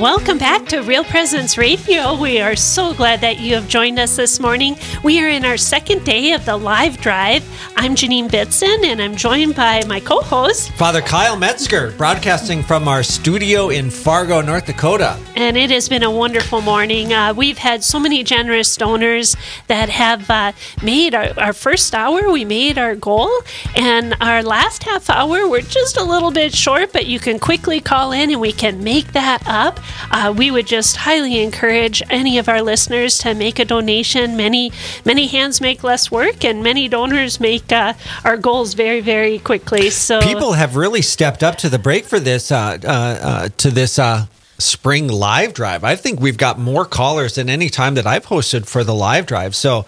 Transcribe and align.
Welcome 0.00 0.38
back 0.38 0.64
to 0.66 0.82
Real 0.82 1.02
Presence 1.02 1.58
Radio. 1.58 2.16
We 2.16 2.40
are 2.40 2.54
so 2.54 2.94
glad 2.94 3.20
that 3.22 3.40
you 3.40 3.56
have 3.56 3.66
joined 3.66 3.98
us 3.98 4.14
this 4.14 4.38
morning. 4.38 4.76
We 5.02 5.20
are 5.20 5.28
in 5.28 5.44
our 5.44 5.56
second 5.56 6.04
day 6.04 6.34
of 6.34 6.44
the 6.44 6.56
live 6.56 7.00
drive. 7.00 7.44
I'm 7.74 7.96
Janine 7.96 8.28
Bitson, 8.28 8.84
and 8.84 9.02
I'm 9.02 9.16
joined 9.16 9.56
by 9.56 9.82
my 9.88 9.98
co 9.98 10.20
host, 10.20 10.70
Father 10.74 11.00
Kyle 11.00 11.36
Metzger, 11.36 11.90
broadcasting 11.92 12.62
from 12.62 12.86
our 12.86 13.02
studio 13.02 13.70
in 13.70 13.90
Fargo, 13.90 14.40
North 14.40 14.66
Dakota. 14.66 15.18
And 15.34 15.56
it 15.56 15.70
has 15.70 15.88
been 15.88 16.04
a 16.04 16.10
wonderful 16.10 16.60
morning. 16.60 17.12
Uh, 17.12 17.34
we've 17.34 17.58
had 17.58 17.82
so 17.82 17.98
many 17.98 18.22
generous 18.22 18.76
donors 18.76 19.36
that 19.66 19.88
have 19.88 20.30
uh, 20.30 20.52
made 20.80 21.12
our, 21.16 21.32
our 21.38 21.52
first 21.52 21.92
hour, 21.92 22.30
we 22.30 22.44
made 22.44 22.78
our 22.78 22.94
goal, 22.94 23.30
and 23.74 24.14
our 24.20 24.44
last 24.44 24.84
half 24.84 25.10
hour, 25.10 25.48
we're 25.48 25.60
just 25.60 25.96
a 25.96 26.04
little 26.04 26.30
bit 26.30 26.54
short, 26.54 26.92
but 26.92 27.06
you 27.06 27.18
can 27.18 27.40
quickly 27.40 27.80
call 27.80 28.12
in 28.12 28.30
and 28.30 28.40
we 28.40 28.52
can 28.52 28.84
make 28.84 29.12
that 29.12 29.42
up, 29.46 29.80
uh, 30.10 30.34
we 30.36 30.50
would 30.50 30.66
just 30.66 30.96
highly 30.96 31.42
encourage 31.42 32.02
any 32.10 32.38
of 32.38 32.48
our 32.48 32.62
listeners 32.62 33.18
to 33.18 33.34
make 33.34 33.58
a 33.58 33.64
donation. 33.64 34.36
Many 34.36 34.72
many 35.04 35.26
hands 35.26 35.60
make 35.60 35.82
less 35.82 36.10
work, 36.10 36.44
and 36.44 36.62
many 36.62 36.88
donors 36.88 37.40
make 37.40 37.70
uh, 37.72 37.94
our 38.24 38.36
goals 38.36 38.74
very 38.74 39.00
very 39.00 39.38
quickly. 39.38 39.90
So 39.90 40.20
people 40.20 40.52
have 40.52 40.76
really 40.76 41.02
stepped 41.02 41.42
up 41.42 41.56
to 41.58 41.68
the 41.68 41.78
break 41.78 42.04
for 42.04 42.20
this 42.20 42.50
uh, 42.50 42.78
uh, 42.84 42.88
uh 42.88 43.48
to 43.58 43.70
this 43.70 43.98
uh, 43.98 44.26
spring 44.58 45.08
live 45.08 45.54
drive. 45.54 45.84
I 45.84 45.96
think 45.96 46.20
we've 46.20 46.36
got 46.36 46.58
more 46.58 46.84
callers 46.84 47.36
than 47.36 47.48
any 47.48 47.68
time 47.68 47.94
that 47.94 48.06
I've 48.06 48.26
hosted 48.26 48.66
for 48.66 48.84
the 48.84 48.94
live 48.94 49.26
drive. 49.26 49.54
So 49.54 49.86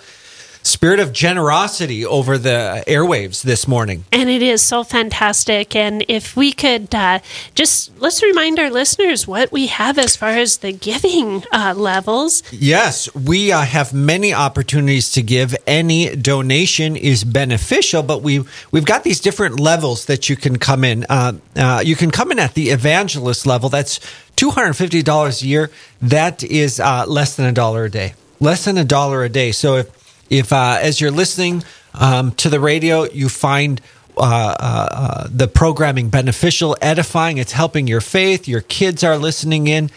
spirit 0.62 1.00
of 1.00 1.12
generosity 1.12 2.04
over 2.04 2.38
the 2.38 2.84
airwaves 2.86 3.42
this 3.42 3.66
morning. 3.66 4.04
And 4.12 4.28
it 4.28 4.42
is 4.42 4.62
so 4.62 4.84
fantastic. 4.84 5.74
And 5.74 6.04
if 6.08 6.36
we 6.36 6.52
could 6.52 6.94
uh, 6.94 7.20
just 7.54 7.98
let's 8.00 8.22
remind 8.22 8.58
our 8.58 8.70
listeners 8.70 9.26
what 9.26 9.50
we 9.52 9.66
have 9.68 9.98
as 9.98 10.16
far 10.16 10.30
as 10.30 10.58
the 10.58 10.72
giving 10.72 11.44
uh, 11.52 11.74
levels. 11.76 12.42
Yes, 12.52 13.12
we 13.14 13.52
uh, 13.52 13.62
have 13.62 13.92
many 13.92 14.32
opportunities 14.34 15.10
to 15.12 15.22
give. 15.22 15.56
Any 15.66 16.14
donation 16.16 16.96
is 16.96 17.24
beneficial, 17.24 18.02
but 18.02 18.22
we 18.22 18.44
we've 18.70 18.84
got 18.84 19.04
these 19.04 19.20
different 19.20 19.60
levels 19.60 20.06
that 20.06 20.28
you 20.28 20.36
can 20.36 20.58
come 20.58 20.84
in. 20.84 21.04
Uh, 21.08 21.32
uh, 21.56 21.82
you 21.84 21.96
can 21.96 22.10
come 22.10 22.32
in 22.32 22.38
at 22.38 22.54
the 22.54 22.70
evangelist 22.70 23.46
level. 23.46 23.68
That's 23.68 24.00
two 24.36 24.50
hundred 24.50 24.74
fifty 24.74 25.02
dollars 25.02 25.42
a 25.42 25.46
year. 25.46 25.70
That 26.02 26.42
is 26.42 26.80
uh, 26.80 27.04
less 27.06 27.36
than 27.36 27.46
a 27.46 27.52
dollar 27.52 27.84
a 27.84 27.90
day. 27.90 28.14
Less 28.40 28.64
than 28.64 28.78
a 28.78 28.84
dollar 28.84 29.22
a 29.22 29.28
day. 29.28 29.52
So 29.52 29.76
if 29.76 29.99
if 30.30 30.52
uh, 30.52 30.78
as 30.80 31.00
you're 31.00 31.10
listening 31.10 31.62
um, 31.94 32.32
to 32.32 32.48
the 32.48 32.60
radio, 32.60 33.04
you 33.04 33.28
find 33.28 33.80
uh, 34.16 34.22
uh, 34.22 34.88
uh, 34.92 35.28
the 35.30 35.48
programming 35.48 36.08
beneficial, 36.08 36.76
edifying, 36.80 37.38
it's 37.38 37.52
helping 37.52 37.86
your 37.86 38.00
faith, 38.00 38.48
your 38.48 38.60
kids 38.60 39.02
are 39.04 39.18
listening 39.18 39.66
in, 39.66 39.90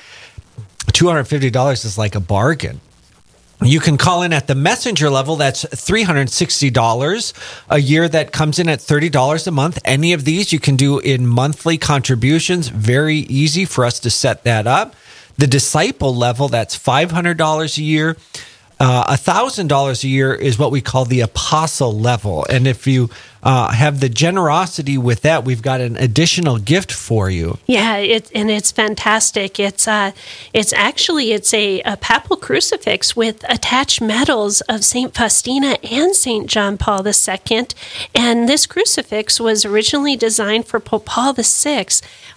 $250 0.88 1.86
is 1.86 1.98
like 1.98 2.16
a 2.16 2.20
bargain. 2.20 2.82
You 3.62 3.80
can 3.80 3.98
call 3.98 4.24
in 4.24 4.34
at 4.34 4.48
the 4.48 4.56
messenger 4.56 5.10
level. 5.10 5.38
That's 5.38 5.64
$360 5.64 7.34
a 7.70 7.80
year. 7.80 8.10
That 8.10 8.34
comes 8.34 8.60
in 8.60 8.68
at 8.68 8.80
$30 8.80 9.48
a 9.48 9.52
month. 9.52 9.80
Any 9.86 10.12
of 10.12 10.26
these 10.26 10.52
you 10.52 10.60
can 10.60 10.76
do 10.76 11.00
in 11.00 11.26
monthly 11.26 11.78
contributions. 11.78 12.68
Very 12.68 13.18
easy 13.18 13.64
for 13.64 13.86
us 13.86 14.00
to 14.02 14.10
set 14.10 14.44
that 14.44 14.68
up. 14.68 14.96
The 15.38 15.48
disciple 15.48 16.14
level, 16.14 16.50
that's 16.50 16.78
$500 16.78 17.78
a 17.78 17.82
year. 17.82 18.18
Uh, 18.80 19.06
a 19.08 19.18
thousand 19.18 19.68
dollars 19.68 20.04
a 20.04 20.08
year 20.08 20.34
is 20.34 20.58
what 20.58 20.72
we 20.72 20.82
call 20.82 21.06
the 21.06 21.22
apostle 21.22 21.98
level, 21.98 22.46
and 22.50 22.68
if 22.68 22.86
you 22.88 23.10
uh, 23.44 23.72
have 23.72 24.00
the 24.00 24.10
generosity 24.10 24.98
with 24.98 25.22
that, 25.22 25.44
we've 25.44 25.62
got 25.62 25.82
an 25.82 25.98
additional 25.98 26.58
gift 26.58 26.92
for 26.92 27.30
you. 27.30 27.58
Yeah, 27.66 27.98
it, 27.98 28.32
and 28.34 28.50
it's 28.50 28.72
fantastic. 28.72 29.60
It's 29.60 29.88
uh, 29.88 30.12
it's 30.54 30.74
actually 30.74 31.32
it's 31.34 31.54
a, 31.54 31.82
a 31.82 31.98
papal 31.98 32.38
crucifix 32.38 33.16
with 33.16 33.44
attached 33.50 34.02
medals 34.02 34.62
of 34.62 34.84
Saint 34.84 35.14
Faustina 35.14 35.78
and 35.90 36.16
Saint 36.16 36.48
John 36.48 36.78
Paul 36.78 37.06
II, 37.08 37.68
and 38.16 38.50
this 38.50 38.66
crucifix 38.66 39.40
was 39.40 39.66
originally 39.66 40.16
designed 40.16 40.68
for 40.68 40.80
Pope 40.80 41.06
Paul 41.06 41.34
VI. 41.34 41.86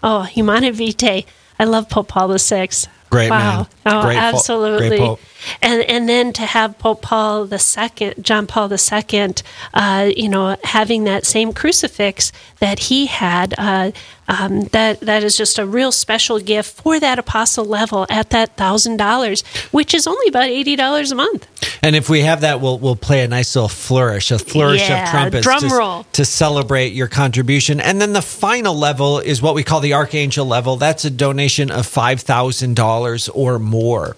Oh, 0.03 0.23
Humanae 0.23 0.71
Vitae. 0.71 1.25
I 1.59 1.65
love 1.65 1.89
Pope 1.89 2.09
Paul 2.09 2.37
VI. 2.37 2.69
Great 3.11 3.31
wow. 3.31 3.39
man. 3.39 3.67
Oh, 3.87 4.03
great 4.03 4.17
absolutely. 4.17 4.99
Po- 4.99 5.19
and 5.63 5.83
and 5.83 6.09
then 6.09 6.33
to 6.35 6.43
have 6.43 6.79
Pope 6.79 7.03
Paul 7.03 7.49
II, 7.53 8.15
John 8.21 8.47
Paul 8.47 8.73
II, 8.73 9.35
uh, 9.75 10.11
you 10.17 10.29
know, 10.29 10.57
having 10.65 11.05
that 11.05 11.25
same 11.25 11.53
crucifix 11.53 12.33
that 12.59 12.79
he 12.79 13.07
had, 13.07 13.55
uh, 13.59 13.93
um, 14.29 14.65
that 14.73 15.01
that 15.01 15.23
is 15.23 15.37
just 15.37 15.59
a 15.59 15.67
real 15.67 15.93
special 15.93 16.41
gift 16.41 16.81
for 16.81 16.99
that 17.01 17.19
apostle 17.19 17.65
level 17.65 18.07
at 18.09 18.31
that 18.31 18.57
thousand 18.57 18.97
dollars, 18.97 19.43
which 19.71 19.95
is 19.95 20.07
only 20.07 20.29
about 20.29 20.49
eighty 20.49 20.77
dollars 20.77 21.13
a 21.13 21.15
month. 21.15 21.47
And 21.83 21.95
if 21.95 22.09
we 22.09 22.21
have 22.21 22.41
that, 22.41 22.61
we'll 22.61 22.79
we'll 22.79 22.97
play 22.97 23.23
a 23.23 23.29
nice 23.29 23.55
little 23.55 23.69
flourish, 23.69 24.31
a 24.31 24.39
flourish 24.39 24.89
yeah, 24.89 25.05
of 25.05 25.11
trumpets, 25.11 25.45
drum 25.45 25.61
to, 25.61 25.69
roll 25.69 26.07
to 26.13 26.25
celebrate 26.25 26.93
your 26.93 27.09
contribution. 27.09 27.81
And 27.81 28.01
then 28.01 28.13
the 28.13 28.23
final 28.23 28.75
level 28.75 29.19
is 29.21 29.41
what 29.41 29.55
we 29.55 29.63
call 29.63 29.81
the 29.81 29.95
archangel 29.95 30.47
level. 30.47 30.77
That's 30.77 31.05
a 31.05 31.11
donation 31.11 31.71
of 31.71 31.87
five 31.87 32.21
thousand 32.21 32.77
dollars 32.77 33.29
or 33.29 33.59
more 33.59 34.17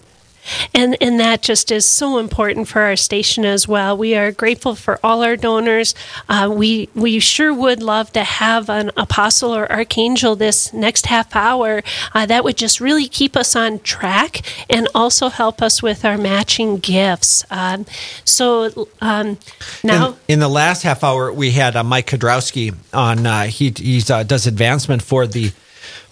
and 0.73 0.97
and 1.01 1.19
that 1.19 1.41
just 1.41 1.71
is 1.71 1.85
so 1.85 2.17
important 2.17 2.67
for 2.67 2.81
our 2.81 2.95
station 2.95 3.45
as 3.45 3.67
well. 3.67 3.97
We 3.97 4.15
are 4.15 4.31
grateful 4.31 4.75
for 4.75 4.99
all 5.03 5.23
our 5.23 5.35
donors. 5.35 5.95
Uh, 6.27 6.51
we 6.53 6.89
we 6.95 7.19
sure 7.19 7.53
would 7.53 7.81
love 7.81 8.11
to 8.13 8.23
have 8.23 8.69
an 8.69 8.91
apostle 8.97 9.55
or 9.55 9.71
archangel 9.71 10.35
this 10.35 10.73
next 10.73 11.07
half 11.07 11.35
hour. 11.35 11.81
Uh, 12.13 12.25
that 12.25 12.43
would 12.43 12.57
just 12.57 12.79
really 12.79 13.07
keep 13.07 13.35
us 13.35 13.55
on 13.55 13.79
track 13.79 14.41
and 14.69 14.87
also 14.93 15.29
help 15.29 15.61
us 15.61 15.81
with 15.81 16.05
our 16.05 16.17
matching 16.17 16.77
gifts. 16.77 17.43
Um, 17.49 17.85
so 18.25 18.89
um, 19.01 19.37
now, 19.83 20.09
in, 20.09 20.15
in, 20.35 20.39
the 20.39 20.49
last 20.49 20.83
half 20.83 21.03
hour, 21.03 21.31
we 21.31 21.51
had 21.51 21.75
uh, 21.75 21.83
Mike 21.83 22.07
Kadrowski 22.07 22.75
on. 22.93 23.25
Uh, 23.25 23.43
he 23.43 23.73
he 23.75 24.01
uh, 24.09 24.23
does 24.23 24.47
advancement 24.47 25.01
for 25.01 25.27
the 25.27 25.51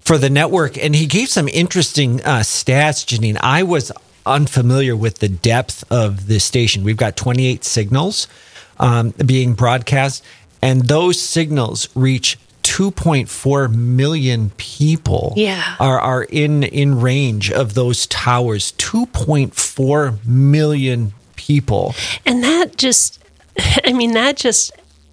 for 0.02 0.18
the 0.18 0.30
network, 0.30 0.78
and 0.78 0.96
he 0.96 1.06
gave 1.06 1.30
some 1.30 1.48
interesting 1.50 2.22
uh, 2.24 2.40
stats. 2.40 3.06
Janine, 3.06 3.38
I 3.42 3.64
was 3.64 3.92
unfamiliar 4.28 4.96
with 4.96 5.20
the 5.20 5.30
depth 5.30 5.84
of 5.92 6.28
this 6.28 6.44
station. 6.44 6.84
We've 6.84 6.98
got 6.98 7.16
28 7.16 7.64
signals 7.64 8.28
um, 8.80 9.12
being 9.26 9.54
broadcast, 9.54 10.24
and 10.62 10.88
those 10.88 11.20
signals 11.20 11.90
reach 11.96 12.38
2.4 12.64 13.74
million 13.74 14.52
people 14.58 15.34
yeah. 15.36 15.76
are, 15.80 16.00
are 16.00 16.24
in, 16.24 16.64
in 16.64 17.00
range 17.00 17.52
of 17.52 17.74
those 17.74 18.06
towers. 18.08 18.74
2.4 18.74 20.26
million 20.26 21.14
people. 21.38 21.96
And 22.26 22.44
that 22.44 22.78
just, 22.78 23.24
I 23.86 23.94
mean, 23.94 24.12
that 24.14 24.36
just 24.36 24.72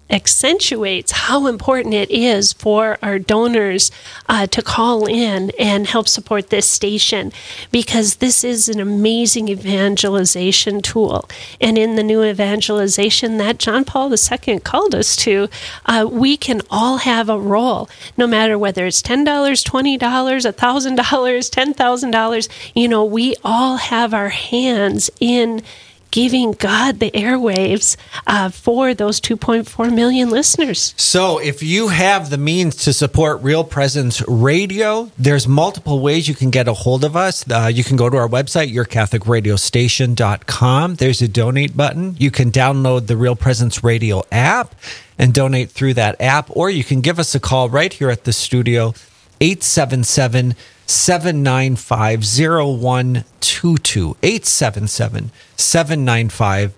accentuates 0.09 1.11
how 1.11 1.47
important 1.47 1.93
it 1.93 2.11
is 2.11 2.53
for 2.53 2.97
our 3.01 3.17
donors 3.17 3.91
uh, 4.29 4.45
to 4.47 4.61
call 4.61 5.07
in 5.07 5.51
and 5.59 5.87
help 5.87 6.07
support 6.07 6.49
this 6.49 6.69
station 6.69 7.31
because 7.71 8.15
this 8.17 8.43
is 8.43 8.69
an 8.69 8.79
amazing 8.79 9.49
evangelization 9.49 10.81
tool. 10.81 11.27
And 11.59 11.77
in 11.77 11.95
the 11.95 12.03
new 12.03 12.23
evangelization 12.23 13.37
that 13.37 13.57
John 13.57 13.83
Paul 13.83 14.13
II 14.13 14.59
called 14.59 14.93
us 14.93 15.15
to, 15.17 15.49
uh, 15.85 16.07
we 16.09 16.37
can 16.37 16.61
all 16.69 16.97
have 16.97 17.29
a 17.29 17.39
role, 17.39 17.89
no 18.15 18.27
matter 18.27 18.57
whether 18.57 18.85
it's 18.85 19.01
$10, 19.01 19.25
$20, 19.25 19.99
$1,000, 19.99 20.55
$10,000. 20.55 22.49
You 22.75 22.87
know, 22.87 23.03
we 23.03 23.35
all 23.43 23.77
have 23.77 24.13
our 24.13 24.29
hands 24.29 25.09
in 25.19 25.63
giving 26.11 26.51
God 26.53 26.99
the 26.99 27.11
airwaves 27.11 27.97
uh, 28.27 28.49
for 28.49 28.93
those 28.93 29.19
2.4 29.21 29.93
million 29.93 30.29
listeners. 30.29 30.93
So, 30.97 31.39
if 31.39 31.63
you 31.63 31.87
have 31.89 32.29
the 32.29 32.37
means 32.37 32.75
to 32.83 32.93
support 32.93 33.41
Real 33.41 33.63
Presence 33.63 34.21
Radio, 34.27 35.11
there's 35.17 35.47
multiple 35.47 35.99
ways 35.99 36.27
you 36.27 36.35
can 36.35 36.49
get 36.49 36.67
a 36.67 36.73
hold 36.73 37.03
of 37.03 37.15
us. 37.15 37.45
Uh, 37.49 37.71
you 37.73 37.83
can 37.83 37.97
go 37.97 38.09
to 38.09 38.17
our 38.17 38.29
website, 38.29 38.73
yourcatholicradiostation.com. 38.73 40.95
There's 40.95 41.21
a 41.21 41.27
donate 41.27 41.77
button. 41.77 42.15
You 42.17 42.31
can 42.31 42.51
download 42.51 43.07
the 43.07 43.17
Real 43.17 43.35
Presence 43.35 43.83
Radio 43.83 44.23
app 44.31 44.75
and 45.17 45.33
donate 45.33 45.71
through 45.71 45.95
that 45.95 46.21
app, 46.21 46.49
or 46.49 46.69
you 46.69 46.83
can 46.83 47.01
give 47.01 47.19
us 47.19 47.35
a 47.35 47.39
call 47.39 47.69
right 47.69 47.91
here 47.91 48.09
at 48.09 48.25
the 48.25 48.33
studio, 48.33 48.93
877 49.41 50.55
795 50.85 52.23
0122. 52.23 54.17
877 54.21 55.31
795 55.57 56.73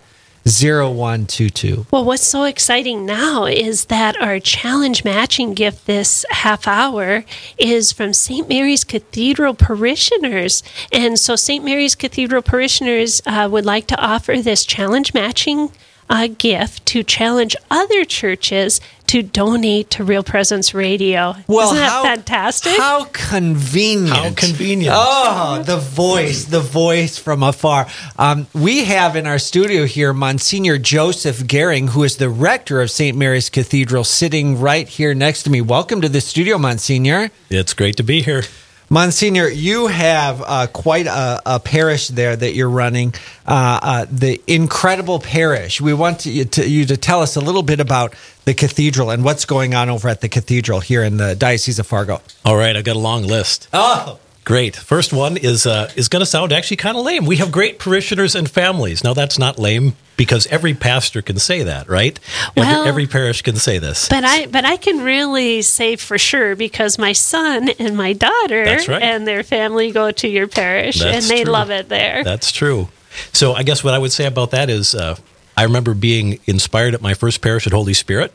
0122. 0.47 1.87
Well, 1.91 2.05
what's 2.05 2.25
so 2.25 2.45
exciting 2.45 3.05
now 3.05 3.45
is 3.45 3.85
that 3.85 4.15
our 4.21 4.39
challenge 4.39 5.03
matching 5.03 5.53
gift 5.53 5.85
this 5.85 6.25
half 6.29 6.67
hour 6.67 7.25
is 7.57 7.91
from 7.91 8.13
St. 8.13 8.47
Mary's 8.47 8.85
Cathedral 8.85 9.53
parishioners. 9.53 10.63
And 10.91 11.19
so, 11.19 11.35
St. 11.35 11.65
Mary's 11.65 11.95
Cathedral 11.95 12.41
parishioners 12.41 13.21
uh, 13.25 13.49
would 13.51 13.65
like 13.65 13.87
to 13.87 13.99
offer 13.99 14.37
this 14.37 14.65
challenge 14.65 15.13
matching 15.13 15.71
uh, 16.09 16.27
gift 16.37 16.85
to 16.87 17.03
challenge 17.03 17.55
other 17.69 18.05
churches 18.05 18.79
to 19.07 19.23
donate 19.23 19.89
to 19.89 20.03
Real 20.03 20.23
Presence 20.23 20.73
Radio. 20.73 21.35
Well, 21.47 21.67
Isn't 21.67 21.77
that 21.77 21.89
how, 21.89 22.03
fantastic? 22.03 22.77
How 22.77 23.05
convenient. 23.05 24.09
How 24.09 24.33
convenient. 24.33 24.93
Oh, 24.97 25.63
the 25.65 25.77
voice, 25.77 26.45
the 26.45 26.59
voice 26.59 27.17
from 27.17 27.41
afar. 27.41 27.87
Um, 28.17 28.47
we 28.53 28.83
have 28.85 29.15
in 29.15 29.25
our 29.25 29.39
studio 29.39 29.85
here 29.85 30.13
Monsignor 30.13 30.77
Joseph 30.77 31.47
Goering, 31.47 31.89
who 31.89 32.03
is 32.03 32.17
the 32.17 32.29
rector 32.29 32.81
of 32.81 32.91
St. 32.91 33.17
Mary's 33.17 33.49
Cathedral, 33.49 34.03
sitting 34.03 34.59
right 34.59 34.87
here 34.87 35.13
next 35.13 35.43
to 35.43 35.49
me. 35.49 35.61
Welcome 35.61 36.01
to 36.01 36.09
the 36.09 36.21
studio, 36.21 36.57
Monsignor. 36.57 37.31
It's 37.49 37.73
great 37.73 37.95
to 37.97 38.03
be 38.03 38.21
here. 38.21 38.43
Monsignor, 38.89 39.49
you 39.49 39.87
have 39.87 40.41
uh, 40.45 40.67
quite 40.67 41.07
a, 41.07 41.41
a, 41.45 41.59
parish 41.59 42.07
there 42.07 42.35
that 42.35 42.53
you're 42.53 42.69
running, 42.69 43.13
uh, 43.45 43.79
uh, 43.81 44.05
the 44.09 44.41
incredible 44.47 45.19
parish. 45.19 45.81
We 45.81 45.93
want 45.93 46.21
to, 46.21 46.45
to, 46.45 46.69
you 46.69 46.85
to 46.85 46.95
tell 46.95 47.21
us 47.21 47.35
a 47.35 47.41
little 47.41 47.63
bit 47.63 47.81
about 47.81 48.15
the 48.45 48.53
cathedral 48.53 49.09
and 49.09 49.25
what's 49.25 49.43
going 49.43 49.75
on 49.75 49.89
over 49.89 50.07
at 50.07 50.21
the 50.21 50.29
cathedral 50.29 50.79
here 50.79 51.03
in 51.03 51.17
the 51.17 51.35
Diocese 51.35 51.79
of 51.79 51.87
Fargo. 51.87 52.21
All 52.45 52.55
right, 52.55 52.77
I've 52.77 52.85
got 52.85 52.95
a 52.95 52.99
long 52.99 53.23
list. 53.23 53.67
Oh, 53.73 54.19
Great. 54.47 54.77
First 54.77 55.11
one 55.11 55.35
is 55.35 55.65
uh, 55.67 55.91
is 55.97 56.07
going 56.07 56.21
to 56.21 56.25
sound 56.25 56.53
actually 56.53 56.77
kind 56.77 56.95
of 56.95 57.03
lame. 57.03 57.25
We 57.25 57.35
have 57.35 57.51
great 57.51 57.79
parishioners 57.79 58.33
and 58.33 58.49
families. 58.49 59.03
Now 59.03 59.13
that's 59.13 59.37
not 59.37 59.59
lame 59.59 59.97
because 60.15 60.47
every 60.47 60.73
pastor 60.73 61.21
can 61.21 61.37
say 61.37 61.63
that, 61.63 61.89
right? 61.89 62.17
Well, 62.55 62.65
every, 62.65 62.89
every 62.89 63.07
parish 63.07 63.41
can 63.41 63.57
say 63.57 63.77
this. 63.77 64.07
But 64.07 64.23
I 64.23 64.45
but 64.45 64.63
I 64.63 64.77
can 64.77 65.03
really 65.03 65.61
say 65.63 65.97
for 65.97 66.17
sure 66.17 66.55
because 66.55 66.97
my 66.97 67.11
son 67.11 67.67
and 67.77 67.97
my 67.97 68.13
daughter 68.13 68.63
right. 68.63 68.89
and 68.89 69.27
their 69.27 69.43
family 69.43 69.91
go 69.91 70.11
to 70.11 70.29
your 70.29 70.47
parish 70.47 70.99
That's 70.99 71.29
and 71.29 71.37
they 71.37 71.43
true. 71.43 71.51
love 71.51 71.69
it 71.69 71.89
there. 71.89 72.23
That's 72.23 72.53
true. 72.53 72.87
So 73.33 73.51
I 73.51 73.63
guess 73.63 73.83
what 73.83 73.93
I 73.93 73.97
would 73.97 74.13
say 74.13 74.27
about 74.27 74.51
that 74.51 74.69
is 74.69 74.95
uh, 74.95 75.17
I 75.57 75.63
remember 75.63 75.93
being 75.93 76.39
inspired 76.45 76.93
at 76.93 77.01
my 77.01 77.15
first 77.15 77.41
parish 77.41 77.67
at 77.67 77.73
Holy 77.73 77.93
Spirit. 77.93 78.33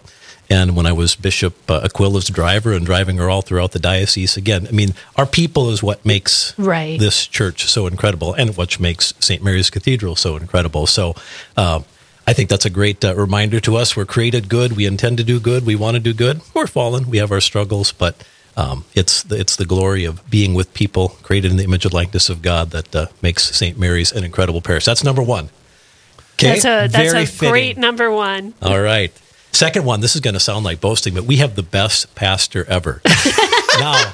And 0.52 0.76
when 0.76 0.86
I 0.86 0.92
was 0.92 1.16
Bishop 1.16 1.54
uh, 1.70 1.80
Aquila's 1.88 2.26
driver 2.28 2.72
and 2.76 2.84
driving 2.84 3.16
her 3.16 3.30
all 3.30 3.42
throughout 3.42 3.72
the 3.72 3.78
diocese, 3.78 4.36
again, 4.36 4.66
I 4.68 4.72
mean, 4.72 4.90
our 5.16 5.24
people 5.26 5.70
is 5.70 5.82
what 5.82 6.04
makes 6.04 6.52
Right. 6.58 6.98
this 7.00 7.26
church 7.26 7.58
so 7.66 7.86
incredible 7.86 8.34
and 8.34 8.54
what 8.56 8.78
makes 8.78 9.14
St. 9.18 9.42
Mary's 9.42 9.70
Cathedral 9.70 10.14
so 10.16 10.36
incredible. 10.36 10.86
So 10.86 11.14
uh, 11.56 11.80
I 12.26 12.32
think 12.34 12.50
that's 12.50 12.66
a 12.66 12.70
great 12.70 13.02
uh, 13.04 13.14
reminder 13.14 13.60
to 13.60 13.76
us. 13.76 13.96
We're 13.96 14.04
created 14.16 14.48
good. 14.48 14.76
We 14.76 14.84
intend 14.84 15.16
to 15.18 15.24
do 15.24 15.40
good. 15.40 15.64
We 15.64 15.74
want 15.76 15.94
to 15.94 16.00
do 16.00 16.12
good. 16.12 16.40
We're 16.54 16.66
fallen. 16.66 17.08
We 17.08 17.18
have 17.18 17.32
our 17.32 17.40
struggles, 17.40 17.90
but 17.92 18.14
um, 18.56 18.84
it's, 18.94 19.22
the, 19.22 19.40
it's 19.40 19.56
the 19.56 19.64
glory 19.64 20.04
of 20.04 20.20
being 20.30 20.52
with 20.54 20.74
people 20.74 21.16
created 21.22 21.50
in 21.50 21.56
the 21.56 21.64
image 21.64 21.84
and 21.86 21.94
likeness 21.94 22.28
of 22.28 22.42
God 22.42 22.70
that 22.72 22.94
uh, 22.94 23.06
makes 23.22 23.44
St. 23.56 23.78
Mary's 23.78 24.12
an 24.12 24.22
incredible 24.24 24.60
parish. 24.60 24.84
That's 24.84 25.02
number 25.02 25.22
one. 25.22 25.48
okay. 26.34 26.48
That's 26.60 26.64
a 26.66 26.88
that's 26.88 27.12
Very 27.12 27.24
a 27.24 27.26
fitting. 27.26 27.50
great 27.50 27.78
number 27.78 28.10
one. 28.10 28.52
All 28.60 28.80
right. 28.80 29.12
Second 29.52 29.84
one, 29.84 30.00
this 30.00 30.14
is 30.14 30.20
going 30.20 30.34
to 30.34 30.40
sound 30.40 30.64
like 30.64 30.80
boasting, 30.80 31.14
but 31.14 31.24
we 31.24 31.36
have 31.36 31.54
the 31.56 31.62
best 31.62 32.14
pastor 32.14 32.64
ever. 32.68 33.00
now, 33.78 34.12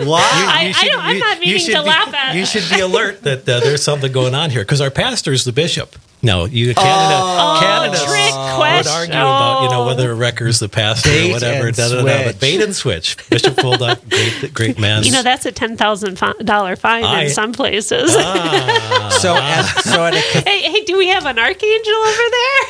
Wow. 0.00 0.16
I- 0.18 0.74
I 0.76 0.88
don't- 0.88 1.00
I'm 1.00 1.18
not 1.20 1.38
meaning 1.38 1.60
to 1.60 1.66
be, 1.72 1.78
laugh 1.78 2.12
at. 2.12 2.34
You 2.34 2.44
should 2.46 2.68
be 2.68 2.80
alert 2.80 3.22
that 3.22 3.48
uh, 3.48 3.60
there's 3.60 3.82
something 3.82 4.10
going 4.10 4.34
on 4.34 4.50
here 4.50 4.62
because 4.62 4.80
our 4.80 4.90
pastor 4.90 5.32
is 5.32 5.44
the 5.44 5.52
bishop. 5.52 5.94
No, 6.20 6.46
you 6.46 6.74
Canada, 6.74 7.14
Oh, 7.20 7.58
Canada 7.62 7.98
trick 7.98 8.34
would 8.34 8.56
question. 8.56 8.92
argue 8.92 9.12
about 9.14 9.62
you 9.64 9.68
know 9.70 9.82
Oh. 9.82 9.86
whether 9.86 10.10
a 10.10 10.14
wrecker's 10.14 10.58
the 10.58 10.68
pastor 10.70 11.10
Bait 11.10 11.28
or 11.30 11.32
whatever. 11.34 11.66
and 11.68 11.76
Da, 11.76 11.88
da, 11.90 11.94
da, 11.96 12.00
switch. 12.02 12.24
but 12.26 12.40
bait 12.40 12.60
and 12.62 12.74
switch. 12.74 13.28
Bishop 13.30 13.54
Folda, 13.56 14.00
great, 14.08 14.54
great 14.54 14.78
man. 14.78 15.04
You 15.04 15.12
know 15.12 15.22
that's 15.22 15.44
a 15.46 15.52
ten 15.52 15.76
thousand 15.76 16.18
dollar 16.44 16.76
fine 16.76 17.04
I- 17.04 17.24
in 17.24 17.30
some 17.30 17.52
places. 17.52 18.12
so, 18.14 18.18
at, 18.20 19.62
so, 19.84 20.04
at 20.06 20.14
a, 20.14 20.18
hey, 20.48 20.62
hey, 20.62 20.84
do 20.84 20.96
we 20.98 21.08
have 21.08 21.26
an 21.26 21.38
archangel 21.38 21.94
over 21.94 22.22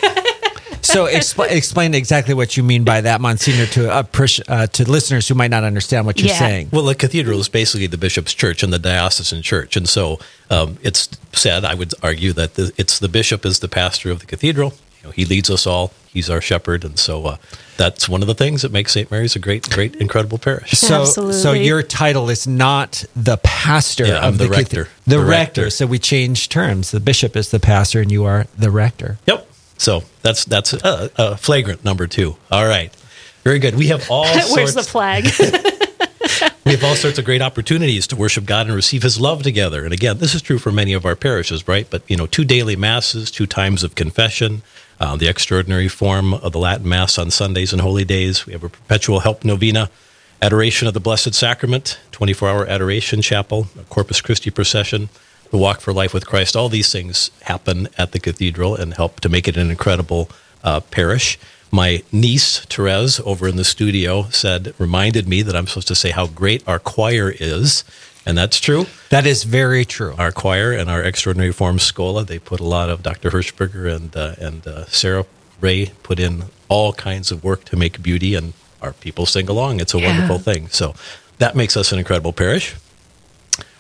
there? 0.03 0.25
so 0.85 1.07
expl- 1.07 1.51
explain 1.51 1.95
exactly 1.95 2.35
what 2.35 2.57
you 2.57 2.63
mean 2.63 2.85
by 2.85 3.01
that, 3.01 3.21
Monsignor, 3.21 3.67
to 3.67 3.91
uh, 3.93 4.03
parish- 4.05 4.41
uh, 4.49 4.67
to 4.69 4.89
listeners 4.91 5.27
who 5.29 5.35
might 5.35 5.51
not 5.51 5.65
understand 5.65 6.07
what 6.07 6.19
you're 6.19 6.29
Yeah. 6.29 6.39
saying. 6.39 6.69
Well, 6.73 6.85
the 6.85 6.95
cathedral 6.95 7.41
is 7.41 7.49
basically 7.49 7.87
the 7.87 7.99
bishop's 7.99 8.35
church 8.35 8.63
and 8.63 8.73
the 8.73 8.79
diocesan 8.79 9.43
church, 9.43 9.77
and 9.77 9.89
so 9.89 10.19
um, 10.51 10.79
it's 10.83 11.09
said. 11.33 11.65
I 11.65 11.75
would 11.75 11.95
argue 12.03 12.33
that 12.35 12.55
the, 12.55 12.73
it's 12.77 12.99
the 12.99 13.09
bishop 13.09 13.45
is 13.45 13.59
the 13.61 13.69
pastor 13.69 14.11
of 14.11 14.21
the 14.21 14.27
cathedral. 14.27 14.75
You 15.03 15.09
know, 15.09 15.11
he 15.13 15.25
leads 15.25 15.51
us 15.51 15.67
all. 15.67 15.93
He's 16.13 16.31
our 16.31 16.41
shepherd, 16.41 16.85
and 16.85 16.97
so 16.99 17.27
uh, 17.27 17.37
that's 17.77 18.09
one 18.09 18.23
of 18.23 18.29
the 18.29 18.35
things 18.37 18.63
that 18.63 18.71
makes 18.71 18.93
St. 18.93 19.11
Mary's 19.11 19.35
a 19.35 19.41
great, 19.41 19.69
great, 19.69 19.97
incredible 19.97 20.39
parish. 20.39 20.71
So, 20.71 21.05
so 21.05 21.53
your 21.53 21.83
title 21.83 22.31
is 22.31 22.47
not 22.47 23.05
the 23.17 23.37
pastor 23.39 24.07
Yeah, 24.07 24.21
I'm 24.21 24.29
of 24.35 24.39
the 24.39 24.47
cath- 24.47 24.57
rector. 24.59 24.89
The, 25.07 25.17
The 25.17 25.19
rector. 25.19 25.63
rector. 25.63 25.71
So 25.71 25.87
we 25.87 25.99
change 25.99 26.49
terms. 26.51 26.93
The 26.93 27.01
bishop 27.01 27.37
is 27.37 27.51
the 27.51 27.59
pastor, 27.59 28.01
and 28.01 28.13
you 28.13 28.25
are 28.25 28.47
the 28.57 28.71
rector. 28.71 29.19
Yep. 29.27 29.49
So 29.79 30.05
that's 30.23 30.45
that's 30.45 30.73
a, 30.73 31.11
a 31.17 31.37
flagrant 31.37 31.85
number 31.85 32.07
two. 32.07 32.37
All 32.51 32.67
right. 32.67 32.93
Very 33.43 33.59
good. 33.59 33.75
We 33.75 33.89
have 33.89 34.07
all 34.11 34.25
Where's 34.25 34.73
sorts. 34.73 34.75
the 34.75 34.83
flag? 34.83 35.25
we 36.65 36.73
have 36.73 36.85
all 36.85 36.95
sorts 36.95 37.19
of 37.19 37.25
great 37.25 37.43
opportunities 37.43 38.07
to 38.09 38.17
worship 38.17 38.47
God 38.47 38.67
and 38.67 38.75
receive 38.75 39.03
His 39.03 39.21
love 39.21 39.43
together. 39.43 39.85
And 39.85 39.93
again, 39.93 40.19
this 40.19 40.35
is 40.35 40.43
true 40.43 40.59
for 40.59 40.73
many 40.73 40.93
of 40.93 41.05
our 41.05 41.17
parishes, 41.17 41.67
right? 41.69 41.87
But 41.89 42.09
you 42.09 42.17
know, 42.17 42.27
two 42.27 42.45
daily 42.45 42.77
masses, 42.77 43.31
two 43.31 43.47
times 43.47 43.83
of 43.83 43.95
confession, 43.95 44.63
uh, 45.01 45.17
the 45.17 45.29
extraordinary 45.29 45.89
form 45.89 46.35
of 46.35 46.53
the 46.53 46.59
Latin 46.59 46.89
Mass 46.89 47.19
on 47.19 47.31
Sundays 47.31 47.73
and 47.73 47.83
holy 47.83 48.05
days. 48.05 48.47
We 48.47 48.53
have 48.53 48.65
a 48.65 48.69
perpetual 48.69 49.21
help 49.21 49.45
novena, 49.45 49.91
adoration 50.41 50.89
of 50.89 50.95
the 50.95 51.01
Blessed 51.01 51.35
Sacrament, 51.35 51.99
twenty-four 52.13 52.49
hour 52.49 52.67
adoration 52.67 53.21
chapel, 53.21 53.67
a 53.79 53.83
Corpus 53.85 54.21
Christi 54.21 54.51
procession. 54.51 55.09
The 55.51 55.59
Walk 55.59 55.81
for 55.81 55.93
Life 55.93 56.13
with 56.13 56.27
Christ, 56.27 56.57
all 56.57 56.69
these 56.69 56.91
things 56.91 57.31
happen 57.43 57.89
at 57.97 58.13
the 58.13 58.19
cathedral 58.19 58.75
and 58.75 58.95
help 58.95 59.21
to 59.21 59.29
make 59.29 59.47
it 59.47 59.57
an 59.57 59.71
incredible 59.71 60.29
uh, 60.65 60.81
parish. 60.81 61.39
My 61.71 62.03
niece, 62.13 62.61
Therese, 62.61 63.21
over 63.21 63.47
in 63.49 63.57
the 63.57 63.65
studio, 63.65 64.25
said, 64.31 64.75
reminded 64.79 65.29
me 65.29 65.43
that 65.43 65.55
I'm 65.57 65.67
supposed 65.67 65.89
to 65.89 65.95
say 65.95 66.11
how 66.11 66.27
great 66.27 66.67
our 66.67 66.79
choir 66.79 67.33
is. 67.39 67.85
And 68.27 68.39
that's 68.39 68.59
true. 68.59 68.87
That 69.11 69.27
is 69.27 69.45
very 69.45 69.85
true. 69.85 70.15
Our 70.19 70.33
choir 70.33 70.73
and 70.73 70.89
our 70.89 71.03
extraordinary 71.03 71.53
form 71.53 71.79
Schola, 71.79 72.25
they 72.25 72.39
put 72.39 72.59
a 72.59 72.65
lot 72.65 72.89
of 72.91 73.03
Dr. 73.03 73.31
Hirschberger 73.31 73.95
and, 73.95 74.17
uh, 74.17 74.35
and 74.41 74.67
uh, 74.67 74.87
Sarah 74.87 75.27
Ray 75.61 75.93
put 76.03 76.19
in 76.19 76.45
all 76.69 76.93
kinds 76.95 77.31
of 77.31 77.45
work 77.45 77.65
to 77.67 77.77
make 77.77 78.03
beauty, 78.03 78.35
and 78.35 78.55
our 78.81 78.93
people 78.93 79.27
sing 79.27 79.49
along. 79.49 79.81
It's 79.81 79.95
a 79.95 79.99
Yeah. 80.01 80.07
wonderful 80.09 80.39
thing. 80.39 80.69
So 80.71 80.95
that 81.39 81.55
makes 81.55 81.77
us 81.77 81.93
an 81.93 81.99
incredible 81.99 82.33
parish. 82.33 82.75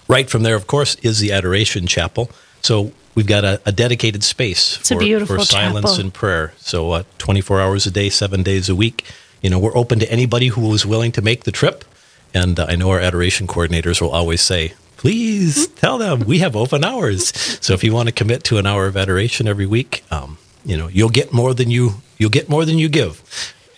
Right 0.08 0.28
from 0.28 0.42
there, 0.42 0.54
of 0.54 0.66
course, 0.66 0.96
is 0.96 1.20
the 1.20 1.32
Adoration 1.32 1.86
Chapel. 1.86 2.30
So 2.62 2.92
we've 3.14 3.26
got 3.26 3.44
a, 3.44 3.60
a 3.66 3.72
dedicated 3.72 4.24
space 4.24 4.78
It's 4.78 4.88
for, 4.90 4.98
for 5.26 5.38
silence 5.40 5.92
chapel. 5.92 6.00
and 6.00 6.14
prayer. 6.14 6.52
So 6.58 6.90
uh, 6.92 7.02
24 7.18 7.60
hours 7.60 7.86
a 7.86 7.90
day, 7.90 8.10
seven 8.10 8.42
days 8.42 8.68
a 8.68 8.74
week. 8.74 9.04
You 9.42 9.50
know, 9.50 9.58
we're 9.58 9.76
open 9.76 9.98
to 9.98 10.10
anybody 10.10 10.48
who 10.48 10.72
is 10.74 10.86
willing 10.86 11.12
to 11.12 11.22
make 11.22 11.44
the 11.44 11.52
trip. 11.52 11.84
And 12.32 12.58
uh, 12.58 12.66
I 12.68 12.76
know 12.76 12.90
our 12.90 13.00
adoration 13.00 13.46
coordinators 13.46 14.00
will 14.00 14.10
always 14.10 14.40
say, 14.40 14.74
please 14.96 15.68
tell 15.68 15.98
them 15.98 16.20
we 16.20 16.38
have 16.38 16.56
open 16.56 16.84
hours. 16.84 17.28
So 17.62 17.74
if 17.74 17.84
you 17.84 17.92
want 17.92 18.08
to 18.08 18.14
commit 18.14 18.44
to 18.44 18.58
an 18.58 18.66
hour 18.66 18.86
of 18.86 18.96
adoration 18.96 19.46
every 19.46 19.66
week, 19.66 20.02
um, 20.10 20.38
you 20.64 20.76
know, 20.76 20.88
you'll 20.88 21.10
get 21.10 21.32
more 21.32 21.52
than 21.54 21.70
you 21.70 21.96
you'll 22.16 22.30
get 22.30 22.48
more 22.48 22.64
than 22.64 22.78
you 22.78 22.88
give. 22.88 23.22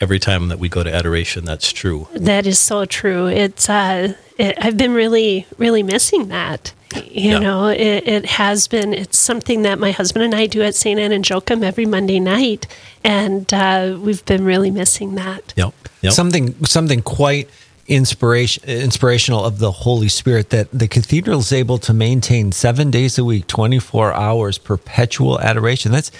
Every 0.00 0.18
time 0.18 0.48
that 0.48 0.58
we 0.58 0.68
go 0.68 0.82
to 0.82 0.92
adoration, 0.94 1.44
that's 1.44 1.72
true. 1.72 2.08
That 2.14 2.46
is 2.46 2.58
so 2.58 2.84
true. 2.84 3.26
It's 3.28 3.68
uh, 3.68 4.14
it, 4.38 4.58
I've 4.60 4.76
been 4.76 4.92
really, 4.92 5.46
really 5.56 5.82
missing 5.82 6.28
that. 6.28 6.72
You 6.94 7.32
Yeah. 7.32 7.38
know, 7.38 7.66
it, 7.68 8.06
it 8.06 8.26
has 8.26 8.68
been. 8.68 8.92
It's 8.92 9.18
something 9.18 9.62
that 9.62 9.78
my 9.78 9.92
husband 9.92 10.24
and 10.24 10.34
I 10.34 10.46
do 10.46 10.62
at 10.62 10.74
St. 10.74 11.00
Anne 11.00 11.12
and 11.12 11.28
Joachim 11.28 11.62
every 11.64 11.86
Monday 11.86 12.20
night, 12.20 12.66
and 13.04 13.52
uh, 13.54 13.96
we've 14.00 14.24
been 14.26 14.44
really 14.44 14.70
missing 14.70 15.14
that. 15.16 15.54
Yep. 15.56 15.72
Yep. 16.02 16.12
Something 16.12 16.64
something 16.66 17.00
quite 17.02 17.48
inspiration 17.88 18.62
inspirational 18.68 19.44
of 19.44 19.58
the 19.60 19.70
Holy 19.70 20.08
Spirit 20.08 20.50
that 20.50 20.68
the 20.72 20.88
cathedral 20.88 21.38
is 21.40 21.52
able 21.52 21.78
to 21.78 21.94
maintain 21.94 22.52
seven 22.52 22.90
days 22.90 23.18
a 23.18 23.24
week, 23.24 23.46
twenty 23.46 23.78
four 23.78 24.12
hours, 24.12 24.58
perpetual 24.58 25.40
adoration. 25.40 25.92
That's 25.92 26.10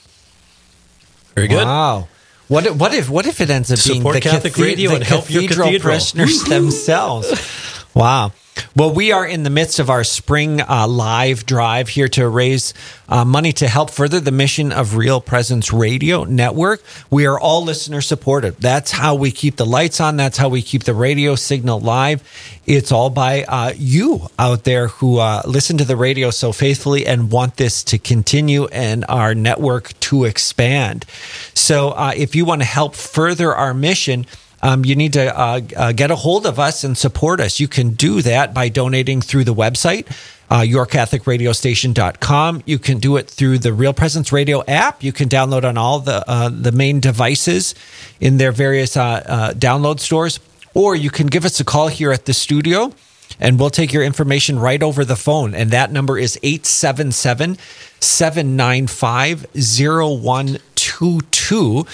Very 1.34 1.48
good. 1.48 1.64
Wow. 1.64 2.08
What 2.52 2.66
if, 2.66 2.76
what 2.76 2.92
if 2.92 3.08
what 3.08 3.26
if 3.26 3.40
it 3.40 3.48
ends 3.48 3.72
up 3.72 3.78
being 3.82 4.00
Support 4.00 4.12
the 4.12 4.20
Catholic 4.20 4.58
radio 4.58 4.90
the 4.90 4.96
and 4.96 5.04
help 5.04 5.30
your 5.30 5.40
cathedral 5.40 5.68
cathedral. 5.68 5.92
parishioners 5.92 6.44
themselves? 6.48 7.71
Wow. 7.94 8.32
Well, 8.74 8.92
we 8.92 9.12
are 9.12 9.26
in 9.26 9.42
the 9.42 9.50
midst 9.50 9.78
of 9.78 9.90
our 9.90 10.02
spring 10.02 10.62
uh, 10.62 10.86
live 10.88 11.44
drive 11.44 11.90
here 11.90 12.08
to 12.08 12.26
raise 12.26 12.72
uh, 13.06 13.24
money 13.24 13.52
to 13.54 13.68
help 13.68 13.90
further 13.90 14.18
the 14.18 14.30
mission 14.30 14.72
of 14.72 14.96
Real 14.96 15.20
Presence 15.20 15.72
Radio 15.74 16.24
Network. 16.24 16.82
We 17.10 17.26
are 17.26 17.38
all 17.38 17.64
listener 17.64 18.00
supported. 18.00 18.56
That's 18.56 18.92
how 18.92 19.14
we 19.14 19.30
keep 19.30 19.56
the 19.56 19.66
lights 19.66 20.00
on. 20.00 20.16
That's 20.16 20.38
how 20.38 20.48
we 20.48 20.62
keep 20.62 20.84
the 20.84 20.94
radio 20.94 21.34
signal 21.34 21.80
live. 21.80 22.22
It's 22.64 22.92
all 22.92 23.10
by 23.10 23.44
uh, 23.44 23.72
you 23.76 24.28
out 24.38 24.64
there 24.64 24.88
who 24.88 25.18
uh, 25.18 25.42
listen 25.46 25.76
to 25.78 25.84
the 25.84 25.96
radio 25.96 26.30
so 26.30 26.52
faithfully 26.52 27.06
and 27.06 27.30
want 27.30 27.56
this 27.56 27.84
to 27.84 27.98
continue 27.98 28.66
and 28.68 29.04
our 29.08 29.34
network 29.34 29.98
to 30.00 30.24
expand. 30.24 31.04
So, 31.52 31.90
uh, 31.90 32.12
if 32.16 32.34
you 32.34 32.46
want 32.46 32.62
to 32.62 32.66
help 32.66 32.94
further 32.94 33.54
our 33.54 33.74
mission, 33.74 34.26
um, 34.62 34.84
you 34.84 34.94
need 34.94 35.14
to 35.14 35.38
uh, 35.38 35.60
uh, 35.76 35.92
get 35.92 36.10
a 36.10 36.16
hold 36.16 36.46
of 36.46 36.58
us 36.58 36.84
and 36.84 36.96
support 36.96 37.40
us. 37.40 37.58
You 37.58 37.68
can 37.68 37.90
do 37.90 38.22
that 38.22 38.54
by 38.54 38.68
donating 38.68 39.20
through 39.20 39.44
the 39.44 39.54
website, 39.54 40.06
uh, 40.50 40.60
yourcatholicradiostation.com. 40.60 42.62
You 42.64 42.78
can 42.78 42.98
do 42.98 43.16
it 43.16 43.28
through 43.28 43.58
the 43.58 43.72
Real 43.72 43.92
Presence 43.92 44.32
Radio 44.32 44.62
app. 44.66 45.02
You 45.02 45.12
can 45.12 45.28
download 45.28 45.64
on 45.64 45.76
all 45.76 45.98
the 45.98 46.22
uh, 46.30 46.48
the 46.48 46.70
main 46.70 47.00
devices 47.00 47.74
in 48.20 48.36
their 48.36 48.52
various 48.52 48.96
uh, 48.96 49.02
uh, 49.02 49.52
download 49.54 49.98
stores, 49.98 50.38
or 50.74 50.94
you 50.94 51.10
can 51.10 51.26
give 51.26 51.44
us 51.44 51.58
a 51.58 51.64
call 51.64 51.88
here 51.88 52.12
at 52.12 52.26
the 52.26 52.34
studio. 52.34 52.92
And 53.40 53.58
we'll 53.58 53.70
take 53.70 53.94
your 53.94 54.04
information 54.04 54.58
right 54.58 54.82
over 54.82 55.06
the 55.06 55.16
phone. 55.16 55.54
And 55.54 55.70
that 55.70 55.90
number 55.90 56.18
is 56.18 56.38
877 56.42 57.56
795 57.98 59.46
0122. 59.54 61.86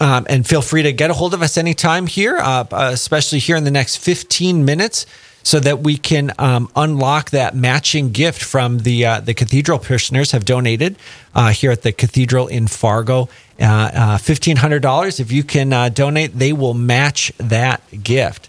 Um, 0.00 0.26
and 0.28 0.46
feel 0.46 0.62
free 0.62 0.82
to 0.82 0.92
get 0.92 1.10
a 1.10 1.14
hold 1.14 1.34
of 1.34 1.42
us 1.42 1.56
anytime 1.56 2.06
here, 2.06 2.38
uh, 2.38 2.64
especially 2.70 3.40
here 3.40 3.56
in 3.56 3.64
the 3.64 3.70
next 3.70 3.96
15 3.96 4.64
minutes, 4.64 5.06
so 5.42 5.58
that 5.60 5.80
we 5.80 5.96
can 5.96 6.32
um, 6.38 6.70
unlock 6.76 7.30
that 7.30 7.56
matching 7.56 8.12
gift 8.12 8.42
from 8.42 8.80
the 8.80 9.06
uh, 9.06 9.20
the 9.20 9.34
cathedral 9.34 9.78
parishioners 9.78 10.32
have 10.32 10.44
donated 10.44 10.96
uh, 11.34 11.50
here 11.50 11.70
at 11.70 11.82
the 11.82 11.92
cathedral 11.92 12.46
in 12.46 12.66
Fargo. 12.66 13.28
Uh, 13.60 14.18
$1,500. 14.18 15.18
If 15.18 15.32
you 15.32 15.42
can 15.42 15.72
uh, 15.72 15.88
donate, 15.88 16.38
they 16.38 16.52
will 16.52 16.74
match 16.74 17.32
that 17.38 17.82
gift. 18.04 18.48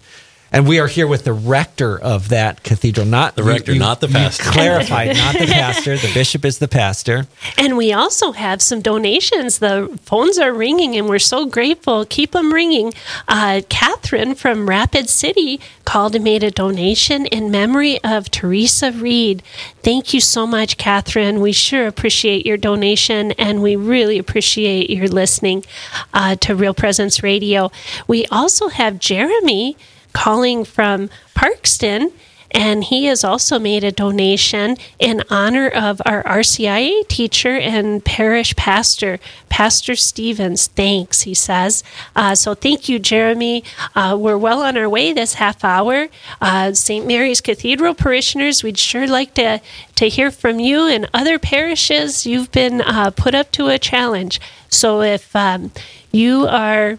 And 0.52 0.66
we 0.66 0.80
are 0.80 0.88
here 0.88 1.06
with 1.06 1.24
the 1.24 1.32
rector 1.32 1.96
of 1.98 2.28
that 2.30 2.64
cathedral, 2.64 3.06
not 3.06 3.36
The 3.36 3.44
rector, 3.44 3.74
not 3.74 4.00
the 4.00 4.08
pastor. 4.08 4.42
clarified, 4.50 5.16
not 5.16 5.38
the 5.38 5.46
pastor. 5.46 5.96
The 5.96 6.10
bishop 6.14 6.44
is 6.44 6.58
the 6.58 6.66
pastor. 6.66 7.28
And 7.56 7.76
we 7.76 7.92
also 7.92 8.32
have 8.32 8.60
some 8.60 8.80
donations. 8.80 9.60
The 9.60 9.96
phones 10.02 10.38
are 10.38 10.52
ringing, 10.52 10.96
and 10.96 11.08
we're 11.08 11.20
so 11.20 11.46
grateful. 11.46 12.04
Keep 12.04 12.32
them 12.32 12.52
ringing. 12.52 12.92
Uh, 13.28 13.62
Catherine 13.68 14.34
from 14.34 14.68
Rapid 14.68 15.08
City 15.08 15.60
called 15.84 16.16
and 16.16 16.24
made 16.24 16.42
a 16.42 16.50
donation 16.50 17.26
in 17.26 17.50
memory 17.52 18.02
of 18.02 18.28
Teresa 18.30 18.90
Reed. 18.90 19.42
Thank 19.82 20.12
you 20.12 20.20
so 20.20 20.46
much, 20.48 20.76
Catherine. 20.76 21.40
We 21.40 21.52
sure 21.52 21.86
appreciate 21.86 22.44
your 22.44 22.56
donation, 22.56 23.32
and 23.32 23.62
we 23.62 23.76
really 23.76 24.18
appreciate 24.18 24.90
your 24.90 25.06
listening 25.08 25.64
uh, 26.12 26.34
to 26.36 26.56
Real 26.56 26.74
Presence 26.74 27.22
Radio. 27.22 27.70
We 28.08 28.26
also 28.26 28.68
have 28.68 28.98
Jeremy 28.98 29.76
calling 30.12 30.64
from 30.64 31.10
Parkston. 31.34 32.12
And 32.52 32.82
he 32.84 33.04
has 33.04 33.22
also 33.22 33.58
made 33.58 33.84
a 33.84 33.92
donation 33.92 34.76
in 34.98 35.22
honor 35.30 35.68
of 35.68 36.02
our 36.04 36.22
RCIA 36.24 37.06
teacher 37.06 37.56
and 37.56 38.04
parish 38.04 38.56
pastor, 38.56 39.20
Pastor 39.48 39.94
Stevens. 39.94 40.66
Thanks, 40.66 41.22
he 41.22 41.34
says. 41.34 41.84
Uh, 42.16 42.34
so 42.34 42.54
thank 42.54 42.88
you, 42.88 42.98
Jeremy. 42.98 43.62
Uh, 43.94 44.16
we're 44.18 44.38
well 44.38 44.62
on 44.62 44.76
our 44.76 44.88
way 44.88 45.12
this 45.12 45.34
half 45.34 45.64
hour. 45.64 46.08
Uh, 46.40 46.72
St. 46.72 47.06
Mary's 47.06 47.40
Cathedral 47.40 47.94
parishioners, 47.94 48.64
we'd 48.64 48.78
sure 48.78 49.06
like 49.06 49.34
to, 49.34 49.60
to 49.94 50.08
hear 50.08 50.32
from 50.32 50.58
you 50.58 50.88
and 50.88 51.08
other 51.14 51.38
parishes. 51.38 52.26
You've 52.26 52.50
been 52.50 52.80
uh, 52.80 53.10
put 53.10 53.34
up 53.34 53.52
to 53.52 53.68
a 53.68 53.78
challenge. 53.78 54.40
So 54.68 55.02
if 55.02 55.34
um, 55.36 55.70
you 56.10 56.48
are 56.48 56.98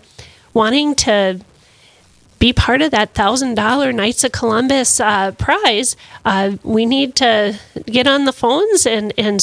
wanting 0.53 0.95
to 0.95 1.41
be 2.41 2.51
part 2.51 2.81
of 2.81 2.89
that 2.89 3.13
thousand 3.13 3.53
dollar 3.53 3.93
Knights 3.93 4.23
of 4.23 4.31
Columbus 4.31 4.99
uh, 4.99 5.31
prize, 5.33 5.95
uh, 6.25 6.57
we 6.63 6.87
need 6.87 7.15
to 7.17 7.59
get 7.85 8.07
on 8.07 8.25
the 8.25 8.33
phones 8.33 8.87
and 8.87 9.13
and 9.15 9.39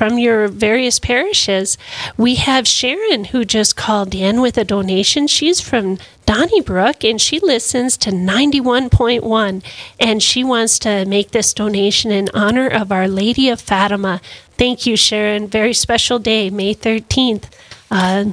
from 0.00 0.18
your 0.18 0.48
various 0.48 0.98
parishes. 0.98 1.76
We 2.16 2.36
have 2.36 2.66
Sharon 2.66 3.24
who 3.24 3.44
just 3.44 3.76
called 3.76 4.14
in 4.14 4.40
with 4.40 4.56
a 4.56 4.64
donation. 4.64 5.26
She's 5.26 5.60
from 5.60 5.98
Donnybrook 6.24 7.04
and 7.04 7.20
she 7.20 7.38
listens 7.40 7.98
to 7.98 8.10
91.1 8.10 9.62
and 10.00 10.22
she 10.22 10.42
wants 10.42 10.78
to 10.78 11.04
make 11.04 11.32
this 11.32 11.52
donation 11.52 12.10
in 12.10 12.30
honor 12.32 12.68
of 12.68 12.90
Our 12.90 13.06
Lady 13.06 13.50
of 13.50 13.60
Fatima. 13.60 14.22
Thank 14.56 14.86
you, 14.86 14.96
Sharon. 14.96 15.46
Very 15.46 15.74
special 15.74 16.18
day, 16.18 16.48
May 16.48 16.74
13th, 16.74 17.50
uh, 17.90 18.32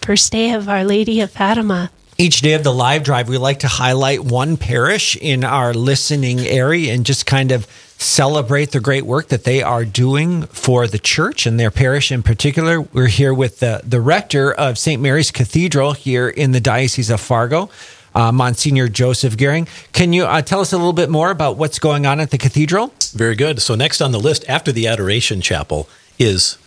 first 0.00 0.30
day 0.30 0.52
of 0.52 0.68
Our 0.68 0.84
Lady 0.84 1.20
of 1.20 1.32
Fatima. 1.32 1.90
Each 2.20 2.42
day 2.42 2.52
of 2.52 2.62
the 2.62 2.70
live 2.70 3.02
drive, 3.02 3.30
we 3.30 3.38
like 3.38 3.60
to 3.60 3.66
highlight 3.66 4.22
one 4.22 4.58
parish 4.58 5.16
in 5.16 5.42
our 5.42 5.72
listening 5.72 6.40
area 6.40 6.92
and 6.92 7.06
just 7.06 7.24
kind 7.24 7.50
of 7.50 7.66
celebrate 7.96 8.72
the 8.72 8.80
great 8.80 9.06
work 9.06 9.28
that 9.28 9.44
they 9.44 9.62
are 9.62 9.86
doing 9.86 10.42
for 10.42 10.86
the 10.86 10.98
church 10.98 11.46
and 11.46 11.58
their 11.58 11.70
parish 11.70 12.12
in 12.12 12.22
particular. 12.22 12.82
We're 12.82 13.06
here 13.06 13.32
with 13.32 13.60
the, 13.60 13.80
the 13.84 14.02
rector 14.02 14.52
of 14.52 14.76
St. 14.76 15.00
Mary's 15.00 15.30
Cathedral 15.30 15.94
here 15.94 16.28
in 16.28 16.52
the 16.52 16.60
Diocese 16.60 17.08
of 17.08 17.22
Fargo, 17.22 17.70
uh, 18.14 18.30
Monsignor 18.30 18.88
Joseph 18.88 19.38
Goering. 19.38 19.66
Can 19.94 20.12
you 20.12 20.26
uh, 20.26 20.42
tell 20.42 20.60
us 20.60 20.74
a 20.74 20.76
little 20.76 20.92
bit 20.92 21.08
more 21.08 21.30
about 21.30 21.56
what's 21.56 21.78
going 21.78 22.04
on 22.04 22.20
at 22.20 22.32
the 22.32 22.36
cathedral? 22.36 22.92
Very 23.14 23.34
good. 23.34 23.62
So 23.62 23.74
next 23.74 24.02
on 24.02 24.12
the 24.12 24.20
list 24.20 24.44
after 24.46 24.72
the 24.72 24.86
Adoration 24.88 25.40
Chapel 25.40 25.88
is 26.18 26.58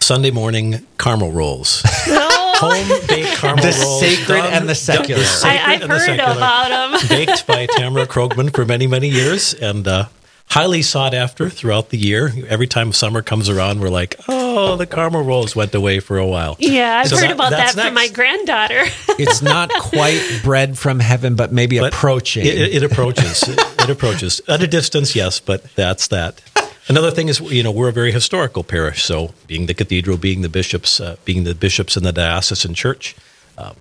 Sunday 0.00 0.32
morning 0.32 0.84
caramel 0.98 1.30
rolls. 1.30 1.84
Home 2.58 2.88
baked 3.08 3.36
caramel 3.38 3.62
The 3.64 3.78
rolls. 3.84 4.00
sacred 4.00 4.44
and 4.44 4.68
the 4.68 4.74
secular. 4.74 5.20
the 5.20 5.26
sacred 5.26 5.60
I, 5.60 5.72
I've 5.74 5.82
and 5.82 5.90
the 5.90 5.98
heard 5.98 6.06
secular. 6.06 6.32
about 6.32 6.68
them. 7.00 7.08
baked 7.08 7.46
by 7.46 7.66
Tamara 7.66 8.06
Krogman 8.06 8.54
for 8.54 8.64
many, 8.64 8.86
many 8.86 9.08
years 9.08 9.52
and 9.54 9.86
uh, 9.86 10.06
highly 10.48 10.80
sought 10.82 11.12
after 11.14 11.50
throughout 11.50 11.90
the 11.90 11.98
year. 11.98 12.32
Every 12.48 12.66
time 12.66 12.92
summer 12.92 13.20
comes 13.22 13.48
around, 13.48 13.80
we're 13.80 13.88
like, 13.90 14.16
oh, 14.28 14.76
the 14.76 14.86
caramel 14.86 15.22
rolls 15.22 15.54
went 15.54 15.74
away 15.74 16.00
for 16.00 16.16
a 16.18 16.26
while. 16.26 16.56
Yeah, 16.58 17.00
I've 17.04 17.08
So 17.08 17.16
heard 17.16 17.24
that- 17.24 17.32
about 17.32 17.50
that 17.50 17.74
that's 17.74 17.86
from 17.86 17.94
my 17.94 18.08
granddaughter. 18.08 18.84
It's 19.18 19.40
not 19.40 19.70
quite 19.80 20.40
bread 20.42 20.76
from 20.78 21.00
heaven, 21.00 21.36
but 21.36 21.50
maybe 21.50 21.78
But 21.78 21.94
approaching. 21.94 22.44
It, 22.44 22.54
it, 22.54 22.74
it 22.76 22.82
approaches. 22.82 23.42
it, 23.48 23.58
it 23.84 23.90
approaches 23.90 24.42
at 24.46 24.62
a 24.62 24.66
distance, 24.66 25.16
yes, 25.16 25.40
but 25.40 25.64
that's 25.74 26.08
that. 26.08 26.42
Another 26.88 27.10
thing 27.10 27.28
is, 27.28 27.40
you 27.40 27.62
know, 27.64 27.72
we're 27.72 27.88
a 27.88 27.92
very 27.92 28.12
historical 28.12 28.62
parish. 28.62 29.02
So, 29.04 29.34
being 29.48 29.66
the 29.66 29.74
cathedral, 29.74 30.16
being 30.16 30.42
the 30.42 30.48
bishops, 30.48 31.00
uh, 31.00 31.16
being 31.24 31.42
the 31.42 31.54
bishops 31.54 31.96
in 31.96 32.04
the 32.04 32.12
diocesan 32.12 32.74
church, 32.74 33.16
um, 33.58 33.74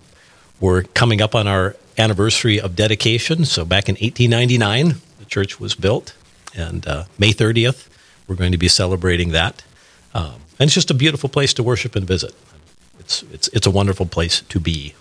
we're 0.60 0.84
coming 0.84 1.22
up 1.22 1.36
on 1.36 1.48
our 1.48 1.76
anniversary 2.00 2.60
of 2.60 2.76
dedication. 2.76 3.46
So, 3.46 3.64
back 3.64 3.88
in 3.88 3.94
1899, 3.94 5.02
the 5.20 5.26
church 5.26 5.60
was 5.60 5.76
built, 5.76 6.16
and 6.56 6.88
uh, 6.88 7.04
May 7.20 7.32
30th, 7.32 7.88
we're 8.28 8.36
going 8.36 8.52
to 8.52 8.58
be 8.58 8.68
celebrating 8.68 9.32
that. 9.34 9.64
Um, 10.16 10.42
and 10.60 10.68
it's 10.68 10.74
just 10.74 10.90
a 10.90 10.96
beautiful 10.96 11.30
place 11.30 11.54
to 11.56 11.64
worship 11.64 11.96
and 11.96 12.08
visit. 12.08 12.34
It's 13.00 13.24
it's 13.32 13.48
it's 13.50 13.68
a 13.68 13.72
wonderful 13.72 14.08
place 14.08 14.42
to 14.42 14.60
be. 14.60 14.96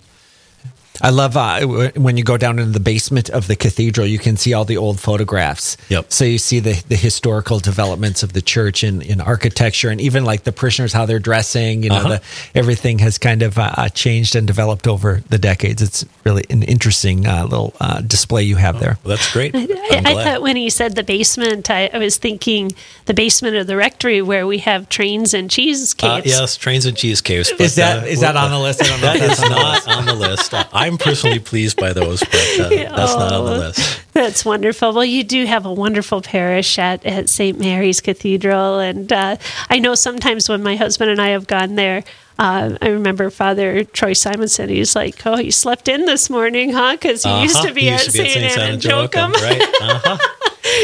I 1.01 1.09
love 1.09 1.35
uh, 1.37 1.91
when 1.95 2.17
you 2.17 2.23
go 2.23 2.37
down 2.37 2.57
into 2.59 2.71
the 2.71 2.79
basement 2.79 3.29
of 3.29 3.47
the 3.47 3.55
cathedral, 3.55 4.07
you 4.07 4.19
can 4.19 4.37
see 4.37 4.53
all 4.53 4.65
the 4.65 4.77
old 4.77 4.99
photographs. 4.99 5.77
Yep. 5.89 6.11
So 6.11 6.25
you 6.25 6.37
see 6.37 6.59
the, 6.59 6.81
the 6.87 6.95
historical 6.95 7.59
developments 7.59 8.23
of 8.23 8.33
the 8.33 8.41
church 8.41 8.83
in, 8.83 9.01
in 9.01 9.19
architecture 9.21 9.89
and 9.89 9.99
even 9.99 10.23
like 10.25 10.43
the 10.43 10.51
parishioners, 10.51 10.93
how 10.93 11.05
they're 11.05 11.19
dressing. 11.19 11.83
You 11.83 11.89
know, 11.89 11.95
Uh-huh. 11.95 12.09
the, 12.09 12.21
everything 12.59 12.99
has 12.99 13.17
kind 13.17 13.41
of 13.41 13.57
uh, 13.57 13.71
uh, 13.77 13.89
changed 13.89 14.35
and 14.35 14.45
developed 14.47 14.87
over 14.87 15.21
the 15.29 15.37
decades. 15.37 15.81
It's 15.81 16.05
really 16.23 16.43
an 16.49 16.63
interesting 16.63 17.25
uh, 17.27 17.43
little 17.43 17.73
uh, 17.79 18.01
display 18.01 18.43
you 18.43 18.55
have 18.57 18.79
there. 18.79 18.97
Well, 19.03 19.15
that's 19.17 19.31
great. 19.33 19.55
I'm 19.55 19.67
I, 19.71 20.01
I 20.05 20.23
thought 20.23 20.41
when 20.41 20.55
he 20.55 20.69
said 20.69 20.95
the 20.95 21.03
basement, 21.03 21.69
I, 21.69 21.89
I 21.93 21.97
was 21.97 22.17
thinking 22.17 22.71
the 23.05 23.13
basement 23.13 23.55
of 23.55 23.67
the 23.67 23.75
rectory 23.75 24.21
where 24.21 24.45
we 24.47 24.59
have 24.59 24.87
trains 24.89 25.33
and 25.33 25.49
cheese 25.51 25.93
Uh, 26.01 26.21
caves. 26.21 26.27
yes, 26.27 26.57
trains 26.57 26.85
and 26.85 26.95
cheese 26.97 27.21
caves. 27.21 27.49
Is 27.59 27.75
that 27.75 28.03
uh, 28.03 28.07
is 28.07 28.21
that 28.21 28.35
on 28.35 28.49
the 28.51 28.59
list? 28.59 28.81
I 28.83 28.87
don't 28.87 29.01
know. 29.01 29.27
That's 29.27 29.41
on 29.43 29.49
the 29.49 29.55
not 29.55 29.87
on 29.87 30.05
the 30.05 30.13
list. 30.15 30.53
I'm 30.85 30.97
personally 30.97 31.39
pleased 31.39 31.77
by 31.77 31.93
those, 31.93 32.19
but 32.21 32.59
uh, 32.59 32.69
that's 32.69 33.15
not 33.15 33.31
on 33.31 33.45
the 33.45 33.51
Oh. 33.51 33.57
list. 33.57 34.01
That's 34.13 34.45
wonderful. 34.45 34.93
Well, 34.93 35.03
you 35.05 35.23
do 35.23 35.45
have 35.45 35.65
a 35.65 35.73
wonderful 35.73 36.21
parish 36.21 36.77
at, 36.79 37.05
at 37.05 37.27
St. 37.29 37.59
Mary's 37.59 37.99
Cathedral. 38.01 38.79
And 38.79 39.11
uh, 39.11 39.37
I 39.69 39.79
know 39.79 39.95
sometimes 39.95 40.47
when 40.47 40.63
my 40.63 40.75
husband 40.75 41.11
and 41.11 41.21
I 41.21 41.29
have 41.29 41.47
gone 41.47 41.75
there, 41.75 42.03
uh, 42.39 42.77
I 42.81 42.87
remember 42.89 43.29
Father 43.29 43.83
Troy 43.83 44.13
Simonson. 44.13 44.67
He's 44.69 44.95
like, 44.95 45.25
"Oh, 45.25 45.37
you 45.37 45.51
slept 45.51 45.87
in 45.87 46.05
this 46.05 46.29
morning, 46.29 46.71
huh? 46.73 46.93
Because 46.93 47.23
he 47.23 47.41
used 47.41 47.55
Uh-huh. 47.55 47.67
to 47.67 47.73
be 47.73 47.81
He 47.81 47.89
at 47.89 48.01
St. 48.01 48.37
Anne 48.57 48.73
and 48.73 48.83
Joachim, 48.83 49.31
right? 49.31 49.61
Uh-huh. 49.81 50.17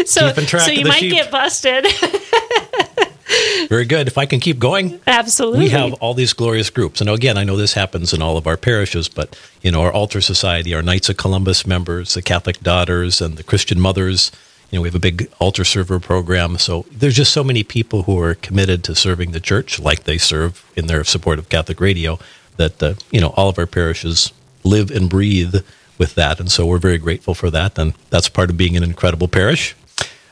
So, 0.06 0.32
track 0.32 0.62
so 0.62 0.72
you 0.72 0.86
might 0.86 1.00
sheep. 1.00 1.12
get 1.12 1.32
busted. 1.32 1.86
Very 3.70 3.86
good. 3.86 4.08
If 4.08 4.18
I 4.18 4.26
can 4.26 4.40
keep 4.40 4.60
going, 4.60 5.00
Absolutely. 5.08 5.60
we 5.60 5.70
have 5.70 5.94
all 5.94 6.14
these 6.14 6.34
glorious 6.34 6.70
groups. 6.70 7.02
And 7.02 7.10
again, 7.10 7.38
I 7.38 7.44
know 7.44 7.56
this 7.56 7.74
happens 7.74 8.14
in 8.14 8.22
all 8.22 8.38
of 8.38 8.48
our 8.48 8.58
parishes, 8.58 9.08
but 9.08 9.38
you 9.62 9.72
know, 9.72 9.82
our 9.82 9.92
altar 9.92 10.22
society, 10.22 10.74
our 10.74 10.82
Knights 10.82 11.10
of 11.10 11.18
Columbus 11.18 11.66
members, 11.66 12.14
the 12.14 12.22
Catholic 12.22 12.60
Daughters, 12.62 13.22
and 13.22 13.38
the 13.38 13.44
Christian 13.44 13.80
Mothers. 13.80 14.32
You 14.70 14.78
know, 14.78 14.84
we 14.84 14.88
have 14.88 14.96
a 14.96 15.00
big 15.00 15.30
altar 15.40 15.64
server 15.64 16.00
program. 16.00 16.58
So 16.58 16.86
there's 16.92 17.16
just 17.16 17.34
so 17.34 17.44
many 17.44 17.64
people 17.64 18.04
who 18.04 18.20
are 18.20 18.36
committed 18.36 18.84
to 18.86 18.96
serving 18.96 19.32
the 19.32 19.42
church, 19.42 19.80
like 19.80 20.04
they 20.04 20.18
serve 20.18 20.66
in 20.76 20.88
their 20.88 21.04
support 21.04 21.40
of 21.40 21.50
Catholic 21.50 21.80
Radio, 21.80 22.20
that 22.58 22.82
uh, 22.82 22.94
you 23.12 23.22
know 23.22 23.34
all 23.38 23.50
of 23.50 23.60
our 23.60 23.68
parishes 23.68 24.32
live 24.64 24.92
and 24.92 25.10
breathe 25.10 25.56
with 25.98 26.16
that. 26.16 26.40
And 26.40 26.52
so 26.52 26.66
we're 26.66 26.80
very 26.80 26.98
grateful 26.98 27.34
for 27.34 27.50
that. 27.52 27.78
And 27.78 27.94
that's 28.10 28.28
part 28.28 28.50
of 28.50 28.58
being 28.58 28.76
an 28.76 28.84
incredible 28.84 29.28
parish. 29.28 29.76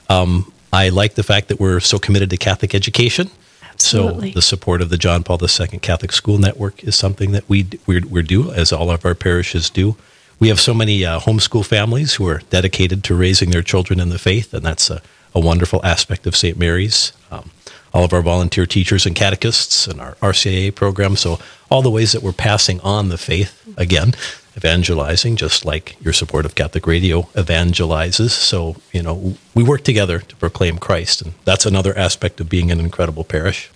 Um, 0.10 0.52
I 0.72 0.90
like 0.90 1.16
the 1.16 1.24
fact 1.24 1.48
that 1.48 1.60
we're 1.60 1.80
so 1.80 1.98
committed 2.00 2.30
to 2.30 2.38
Catholic 2.38 2.76
education. 2.76 3.32
Absolutely. 3.74 4.32
So 4.32 4.36
the 4.36 4.42
support 4.42 4.82
of 4.82 4.90
the 4.90 4.98
John 4.98 5.24
Paul 5.24 5.40
II 5.42 5.80
Catholic 5.80 6.12
School 6.12 6.38
Network 6.38 6.84
is 6.84 6.96
something 6.96 7.32
that 7.32 7.48
we 7.48 7.68
we 7.86 8.02
we 8.02 8.22
do, 8.24 8.52
as 8.52 8.74
all 8.74 8.92
of 8.92 9.06
our 9.06 9.16
parishes 9.16 9.70
do. 9.70 9.96
We 10.40 10.50
have 10.50 10.60
so 10.60 10.74
many 10.74 11.06
uh, 11.06 11.20
homeschool 11.20 11.66
families 11.66 12.16
who 12.16 12.28
are 12.28 12.42
dedicated 12.50 13.04
to 13.06 13.16
raising 13.16 13.52
their 13.52 13.62
children 13.62 14.00
in 14.00 14.10
the 14.10 14.20
faith, 14.20 14.54
and 14.54 14.66
that's 14.66 14.90
a, 14.90 15.02
a 15.34 15.40
wonderful 15.40 15.86
aspect 15.86 16.28
of 16.28 16.36
St. 16.36 16.58
Mary's. 16.58 17.14
Um, 17.32 17.52
all 17.94 18.04
of 18.04 18.14
our 18.14 18.22
volunteer 18.22 18.66
teachers 18.66 19.06
and 19.06 19.16
catechists 19.16 19.88
and 19.88 20.00
our 20.00 20.14
RCIA 20.16 20.74
program. 20.74 21.16
So 21.16 21.40
all 21.72 21.82
the 21.82 21.90
ways 21.90 22.12
that 22.12 22.22
we're 22.22 22.34
passing 22.34 22.80
on 22.82 23.10
the 23.10 23.18
faith 23.18 23.64
again, 23.78 24.14
evangelizing, 24.60 25.36
just 25.38 25.64
like 25.66 25.96
your 26.04 26.14
support 26.14 26.46
of 26.46 26.54
Catholic 26.56 26.86
Radio 26.86 27.24
evangelizes. 27.44 28.32
So 28.32 28.76
you 28.92 29.02
know 29.02 29.16
we 29.56 29.64
work 29.64 29.84
together 29.84 30.20
to 30.20 30.36
proclaim 30.36 30.78
Christ, 30.78 31.22
and 31.22 31.32
that's 31.46 31.66
another 31.66 31.94
aspect 31.98 32.42
of 32.42 32.50
being 32.50 32.72
an 32.72 32.80
incredible 32.80 33.24
parish. 33.24 33.70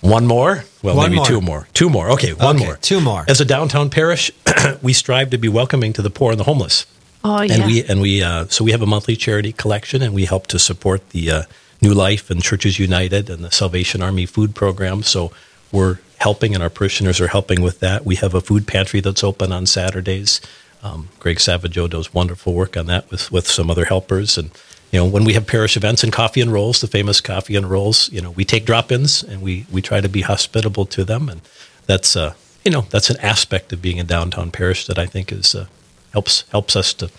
One 0.00 0.26
more? 0.26 0.64
Well, 0.82 0.96
One 0.96 1.10
maybe 1.10 1.16
more. 1.16 1.26
two 1.26 1.40
more. 1.40 1.68
Two 1.74 1.88
more. 1.88 2.10
Okay, 2.10 2.32
one 2.32 2.56
Okay, 2.56 2.64
more. 2.64 2.76
two 2.76 3.00
more. 3.00 3.24
As 3.28 3.40
a 3.40 3.44
downtown 3.44 3.88
parish, 3.88 4.32
we 4.82 4.92
strive 4.92 5.30
to 5.30 5.38
be 5.38 5.48
welcoming 5.48 5.92
to 5.92 6.02
the 6.02 6.10
poor 6.10 6.30
and 6.32 6.40
the 6.40 6.44
homeless. 6.44 6.86
oh, 7.24 7.42
yeah. 7.42 7.54
And 7.54 7.66
we 7.66 7.84
and 7.90 8.00
we 8.00 8.22
uh, 8.22 8.46
so 8.48 8.64
we 8.64 8.72
have 8.72 8.82
a 8.82 8.86
monthly 8.94 9.16
charity 9.16 9.52
collection, 9.52 10.02
and 10.02 10.12
we 10.14 10.24
help 10.26 10.46
to 10.48 10.58
support 10.58 11.00
the 11.10 11.30
uh, 11.30 11.42
New 11.80 11.94
Life 12.06 12.30
and 12.32 12.42
Churches 12.42 12.78
United 12.78 13.30
and 13.30 13.44
the 13.44 13.50
Salvation 13.50 14.02
Army 14.02 14.26
food 14.26 14.54
program. 14.54 15.02
So 15.02 15.30
we're 15.72 15.98
helping, 16.18 16.54
and 16.54 16.62
our 16.62 16.70
parishioners 16.70 17.20
are 17.20 17.28
helping 17.28 17.62
with 17.62 17.80
that. 17.80 18.06
We 18.06 18.14
have 18.16 18.34
a 18.34 18.40
food 18.40 18.66
pantry 18.66 19.00
that's 19.00 19.24
open 19.24 19.50
on 19.50 19.66
Saturdays. 19.66 20.40
Um, 20.82 21.08
Greg 21.18 21.38
Savageau 21.38 21.88
does 21.88 22.14
wonderful 22.14 22.54
work 22.54 22.76
on 22.76 22.86
that 22.86 23.10
with 23.10 23.32
with 23.32 23.48
some 23.48 23.70
other 23.70 23.86
helpers, 23.86 24.38
and 24.38 24.50
you 24.92 25.00
know 25.00 25.06
when 25.06 25.24
we 25.24 25.32
have 25.32 25.46
parish 25.46 25.76
events 25.76 26.04
and 26.04 26.12
coffee 26.12 26.40
and 26.40 26.52
rolls, 26.52 26.80
the 26.80 26.86
famous 26.86 27.20
coffee 27.20 27.56
and 27.56 27.70
rolls, 27.70 28.10
you 28.12 28.20
know 28.20 28.30
we 28.30 28.44
take 28.44 28.64
drop-ins 28.64 29.22
and 29.22 29.42
we 29.42 29.66
we 29.70 29.82
try 29.82 30.00
to 30.00 30.08
be 30.08 30.22
hospitable 30.22 30.86
to 30.86 31.04
them, 31.04 31.28
and 31.28 31.40
that's 31.86 32.14
uh 32.16 32.34
you 32.64 32.70
know 32.70 32.82
that's 32.90 33.10
an 33.10 33.20
aspect 33.20 33.72
of 33.72 33.82
being 33.82 33.98
a 33.98 34.04
downtown 34.04 34.50
parish 34.50 34.86
that 34.86 34.98
I 34.98 35.06
think 35.06 35.32
is 35.32 35.54
uh, 35.54 35.66
helps 36.12 36.44
helps 36.50 36.76
us 36.76 36.92
to 36.94 37.10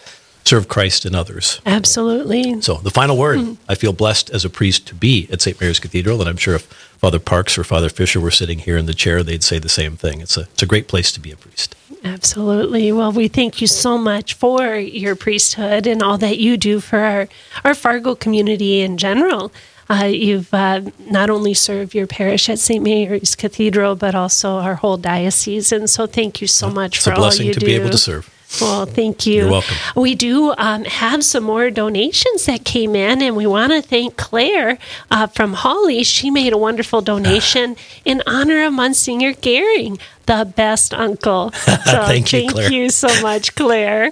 serve 0.46 0.68
Christ 0.68 1.06
and 1.06 1.16
others. 1.16 1.62
Absolutely. 1.66 2.62
So 2.62 2.76
the 2.76 2.92
final 2.92 3.18
word, 3.18 3.58
I 3.70 3.76
feel 3.76 3.94
blessed 3.94 4.30
as 4.30 4.44
a 4.46 4.50
priest 4.50 4.88
to 4.88 4.96
be 4.96 5.28
at 5.32 5.42
St. 5.42 5.60
Mary's 5.60 5.80
Cathedral, 5.80 6.20
and 6.20 6.30
I'm 6.30 6.38
sure 6.38 6.56
if 6.56 6.64
Father 6.64 7.20
Parks 7.20 7.58
or 7.58 7.64
Father 7.64 7.90
Fisher 7.90 8.20
were 8.20 8.32
sitting 8.32 8.60
here 8.60 8.78
in 8.78 8.86
the 8.86 8.94
chair, 8.94 9.24
they'd 9.24 9.44
say 9.44 9.60
the 9.60 9.70
same 9.70 9.96
thing. 9.98 10.22
It's 10.22 10.38
a 10.38 10.42
it's 10.42 10.64
a 10.64 10.66
great 10.66 10.88
place 10.88 11.12
to 11.14 11.20
be 11.20 11.32
a 11.32 11.36
priest. 11.36 11.76
Absolutely. 12.06 12.92
Well, 12.92 13.12
we 13.14 13.28
thank 13.30 13.62
you 13.62 13.68
so 13.68 13.98
much 13.98 14.34
for 14.34 14.76
your 14.76 15.16
priesthood 15.16 15.88
and 15.88 16.04
all 16.04 16.18
that 16.18 16.38
you 16.38 16.58
do 16.58 16.80
for 16.82 17.00
our, 17.00 17.30
our 17.64 17.74
Fargo 17.74 18.14
community 18.14 18.82
in 18.82 18.98
general. 18.98 19.54
Uh, 19.90 20.06
you've 20.06 20.54
uh, 20.54 20.82
not 21.10 21.30
only 21.30 21.54
served 21.54 21.94
your 21.94 22.08
parish 22.08 22.50
at 22.50 22.60
St. 22.60 22.84
Mary's 22.84 23.36
Cathedral, 23.36 23.96
but 23.96 24.16
also 24.16 24.58
our 24.58 24.76
whole 24.76 24.98
diocese. 24.98 25.72
And 25.72 25.90
so 25.90 26.06
thank 26.08 26.42
you 26.42 26.48
so 26.48 26.70
much 26.70 26.98
It's 26.98 27.06
for 27.06 27.12
a 27.12 27.16
all 27.16 27.22
blessing 27.22 27.48
you 27.48 27.54
to 27.54 27.60
do. 27.60 27.66
be 27.66 27.76
able 27.76 27.90
to 27.90 27.98
serve. 27.98 28.33
Well, 28.62 28.86
thank 28.86 29.26
you. 29.26 29.34
You're 29.34 29.52
welcome. 29.52 29.76
We 29.96 30.16
do 30.16 30.54
um, 30.58 30.86
have 30.86 31.24
some 31.24 31.44
more 31.44 31.70
donations 31.72 32.46
that 32.46 32.64
came 32.64 32.96
in, 32.96 33.22
and 33.22 33.36
we 33.36 33.46
want 33.48 33.72
to 33.72 33.82
thank 33.82 34.16
Claire 34.18 34.78
uh, 35.10 35.28
from 35.28 35.54
Hawley. 35.54 36.04
She 36.04 36.30
made 36.30 36.54
a 36.54 36.58
wonderful 36.58 37.02
donation 37.02 37.76
in 38.06 38.22
honor 38.28 38.64
of 38.64 38.74
Monsignor 38.74 39.34
Goering, 39.34 39.98
the 40.26 40.52
best 40.56 40.94
uncle. 40.94 41.52
So 41.84 42.06
Thank 42.06 42.32
you, 42.32 42.48
Claire. 42.50 42.72
you 42.72 42.90
so 42.90 43.22
much, 43.22 43.56
Claire. 43.56 44.12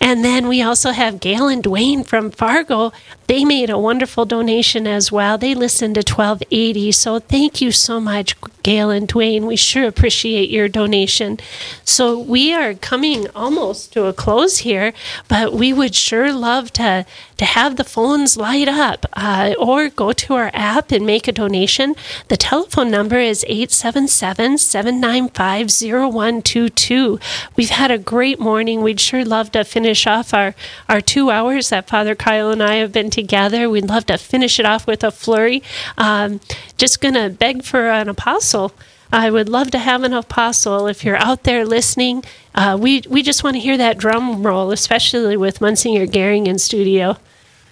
And 0.00 0.24
then 0.24 0.48
we 0.48 0.62
also 0.62 0.90
have 0.90 1.20
Gail 1.20 1.48
and 1.48 1.62
Dwayne 1.62 2.04
from 2.04 2.30
Fargo. 2.30 2.92
They 3.26 3.44
made 3.44 3.68
a 3.70 3.78
wonderful 3.78 4.24
donation 4.24 4.86
as 4.86 5.12
well. 5.12 5.36
They 5.38 5.54
listened 5.54 5.94
to 5.96 6.00
1280. 6.00 6.92
So 6.92 7.18
thank 7.20 7.60
you 7.60 7.70
so 7.72 8.00
much, 8.00 8.34
Gail 8.62 8.90
and 8.90 9.06
Dwayne. 9.06 9.42
We 9.46 9.54
sure 9.54 9.86
appreciate 9.86 10.50
your 10.50 10.66
donation. 10.66 11.38
So 11.84 12.18
we 12.18 12.52
are 12.54 12.74
coming 12.74 13.28
almost 13.36 13.92
to 13.92 14.06
a 14.06 14.12
close 14.12 14.58
here, 14.58 14.92
but 15.28 15.52
we 15.52 15.72
would 15.72 15.94
sure 15.94 16.32
love 16.32 16.72
to, 16.74 17.04
to 17.36 17.44
have 17.44 17.76
the 17.76 17.84
phones 17.84 18.36
light 18.36 18.66
up 18.68 19.06
uh, 19.12 19.54
or 19.58 19.90
go 19.90 20.12
to 20.12 20.34
our 20.34 20.50
app 20.54 20.90
and 20.90 21.04
make 21.06 21.28
a 21.28 21.32
donation. 21.32 21.94
The 22.28 22.36
telephone 22.36 22.90
number 22.90 23.18
is 23.18 23.44
877 23.46 24.58
795 24.58 25.49
0122. 25.58 27.18
We've 27.56 27.70
had 27.70 27.90
a 27.90 27.98
great 27.98 28.38
morning. 28.38 28.82
We'd 28.82 29.00
sure 29.00 29.24
love 29.24 29.52
to 29.52 29.64
finish 29.64 30.06
off 30.06 30.32
our, 30.32 30.54
our 30.88 31.00
two 31.00 31.30
hours 31.30 31.70
that 31.70 31.88
Father 31.88 32.14
Kyle 32.14 32.50
and 32.50 32.62
I 32.62 32.76
have 32.76 32.92
been 32.92 33.10
together. 33.10 33.68
We'd 33.68 33.88
love 33.88 34.06
to 34.06 34.18
finish 34.18 34.58
it 34.58 34.66
off 34.66 34.86
with 34.86 35.02
a 35.02 35.10
flurry. 35.10 35.62
Um, 35.98 36.40
just 36.76 37.00
going 37.00 37.14
to 37.14 37.30
beg 37.30 37.64
for 37.64 37.90
an 37.90 38.08
apostle. 38.08 38.72
I 39.12 39.30
would 39.30 39.48
love 39.48 39.70
to 39.72 39.78
have 39.78 40.04
an 40.04 40.12
apostle. 40.12 40.86
If 40.86 41.04
you're 41.04 41.16
out 41.16 41.42
there 41.42 41.64
listening, 41.64 42.22
uh, 42.54 42.78
we, 42.80 43.02
we 43.08 43.22
just 43.22 43.42
want 43.42 43.56
to 43.56 43.60
hear 43.60 43.76
that 43.76 43.98
drum 43.98 44.46
roll, 44.46 44.70
especially 44.70 45.36
with 45.36 45.60
Monsignor 45.60 46.06
Goering 46.06 46.46
in 46.46 46.58
studio. 46.58 47.16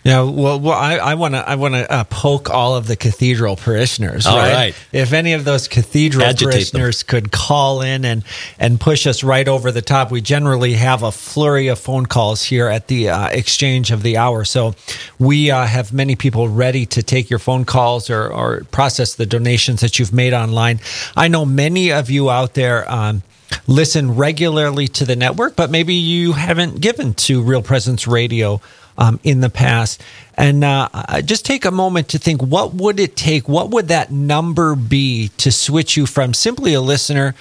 Yeah, 0.09 0.23
well, 0.23 0.59
well 0.59 0.79
I 0.79 1.15
want 1.15 1.35
to 1.35 1.49
I 1.49 1.57
want 1.57 1.75
to 1.75 1.91
uh, 1.91 2.05
poke 2.05 2.49
all 2.51 2.77
of 2.77 2.87
the 2.87 2.97
cathedral 2.97 3.57
parishioners. 3.57 4.27
All 4.27 4.37
right? 4.37 4.55
right. 4.55 4.75
If 4.93 5.13
any 5.13 5.35
of 5.35 5.45
those 5.45 5.69
cathedral 5.69 6.25
Agitate 6.25 6.73
them. 6.73 6.81
parishioners 6.81 7.03
could 7.03 7.31
call 7.31 7.83
in 7.83 8.05
and 8.05 8.25
and 8.59 8.81
push 8.81 9.07
us 9.07 9.23
right 9.23 9.47
over 9.47 9.71
the 9.71 9.83
top, 9.83 10.11
we 10.11 10.21
generally 10.21 10.75
have 10.75 11.03
a 11.03 11.13
flurry 11.13 11.69
of 11.69 11.79
phone 11.79 12.07
calls 12.07 12.43
here 12.43 12.69
at 12.69 12.89
the 12.89 13.11
uh, 13.11 13.29
exchange 13.29 13.91
of 13.91 14.03
the 14.03 14.17
hour. 14.17 14.45
So 14.45 14.75
we 15.19 15.51
uh, 15.51 15.67
have 15.67 15.93
many 15.93 16.17
people 16.17 16.49
ready 16.49 16.87
to 16.87 17.03
take 17.03 17.29
your 17.29 17.39
phone 17.39 17.65
calls 17.65 18.09
or 18.09 18.33
or 18.33 18.65
process 18.71 19.15
the 19.15 19.27
donations 19.27 19.81
that 19.81 19.99
you've 19.99 20.13
made 20.13 20.33
online. 20.33 20.81
I 21.17 21.29
know 21.29 21.45
many 21.45 21.93
of 21.93 22.11
you 22.11 22.31
out 22.31 22.55
there. 22.55 22.91
Um, 22.91 23.23
listen 23.67 24.17
regularly 24.17 24.89
to 24.89 25.05
the 25.05 25.17
network, 25.17 25.57
but 25.57 25.71
maybe 25.71 25.95
you 25.95 26.33
haven't 26.33 26.81
given 26.81 27.15
to 27.15 27.43
Real 27.43 27.63
Presence 27.63 28.07
Radio 28.07 28.61
um, 28.99 29.21
in 29.23 29.41
the 29.41 29.49
past. 29.51 30.03
And 30.35 30.63
uh, 30.65 30.89
just 31.23 31.47
take 31.47 31.65
a 31.65 31.71
moment 31.71 32.09
to 32.11 32.19
think 32.19 32.43
what 32.43 32.75
would 32.75 33.01
it 33.01 33.17
take? 33.17 33.49
What 33.49 33.71
would 33.71 33.89
that 33.89 34.11
number 34.11 34.75
be 34.75 35.29
to 35.39 35.51
switch 35.51 35.97
you 35.97 36.07
from 36.07 36.35
simply 36.35 36.75
a 36.75 36.81
listener 36.81 37.35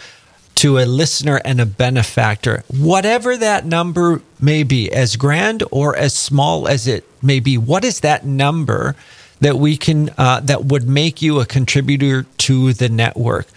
to 0.56 0.80
a 0.80 0.86
listener 0.86 1.41
and 1.43 1.60
a 1.60 1.65
benefactor? 1.65 2.63
Whatever 2.67 3.38
that 3.38 3.65
number 3.65 4.22
may 4.39 4.63
be, 4.63 4.91
as 4.91 5.15
grand 5.15 5.63
or 5.72 5.96
as 5.96 6.13
small 6.13 6.67
as 6.67 6.88
it 6.88 7.04
may 7.22 7.39
be, 7.39 7.58
what 7.58 7.84
is 7.84 8.00
that 8.00 8.26
number 8.26 8.96
that 9.39 9.58
we 9.58 9.78
can, 9.78 10.10
uh, 10.17 10.39
that 10.39 10.65
would 10.65 10.88
make 10.88 11.22
you 11.22 11.39
a 11.39 11.46
contributor 11.46 12.24
to 12.38 12.74
the 12.74 12.89
network? 12.89 13.48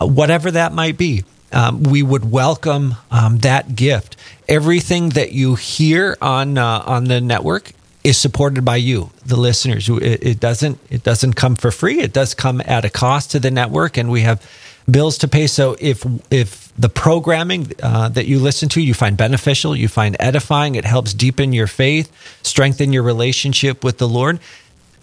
Uh, 0.00 0.06
whatever 0.06 0.50
that 0.50 0.72
might 0.72 0.96
be. 0.96 1.24
Um, 1.54 1.82
we 1.84 2.02
would 2.02 2.30
welcome 2.30 2.96
um, 3.10 3.38
that 3.38 3.76
gift. 3.76 4.16
Everything 4.48 5.10
that 5.10 5.32
you 5.32 5.54
hear 5.54 6.16
on 6.20 6.58
uh, 6.58 6.82
on 6.84 7.04
the 7.04 7.20
network 7.20 7.72
is 8.02 8.18
supported 8.18 8.64
by 8.64 8.76
you, 8.76 9.10
the 9.24 9.36
listeners. 9.36 9.88
It, 9.88 10.22
it 10.22 10.40
doesn't 10.40 10.78
it 10.90 11.02
doesn't 11.02 11.34
come 11.34 11.56
for 11.56 11.70
free. 11.70 12.00
It 12.00 12.12
does 12.12 12.34
come 12.34 12.60
at 12.64 12.84
a 12.84 12.90
cost 12.90 13.30
to 13.30 13.40
the 13.40 13.50
network, 13.50 13.96
and 13.96 14.10
we 14.10 14.20
have 14.22 14.42
bills 14.90 15.16
to 15.18 15.28
pay. 15.28 15.46
So 15.46 15.76
if 15.80 16.04
if 16.30 16.72
the 16.76 16.88
programming 16.88 17.72
uh, 17.82 18.08
that 18.10 18.26
you 18.26 18.38
listen 18.38 18.68
to 18.70 18.80
you 18.80 18.94
find 18.94 19.16
beneficial, 19.16 19.74
you 19.74 19.88
find 19.88 20.16
edifying, 20.20 20.74
it 20.74 20.84
helps 20.84 21.14
deepen 21.14 21.52
your 21.52 21.66
faith, 21.66 22.12
strengthen 22.42 22.92
your 22.92 23.02
relationship 23.02 23.82
with 23.82 23.98
the 23.98 24.08
Lord. 24.08 24.40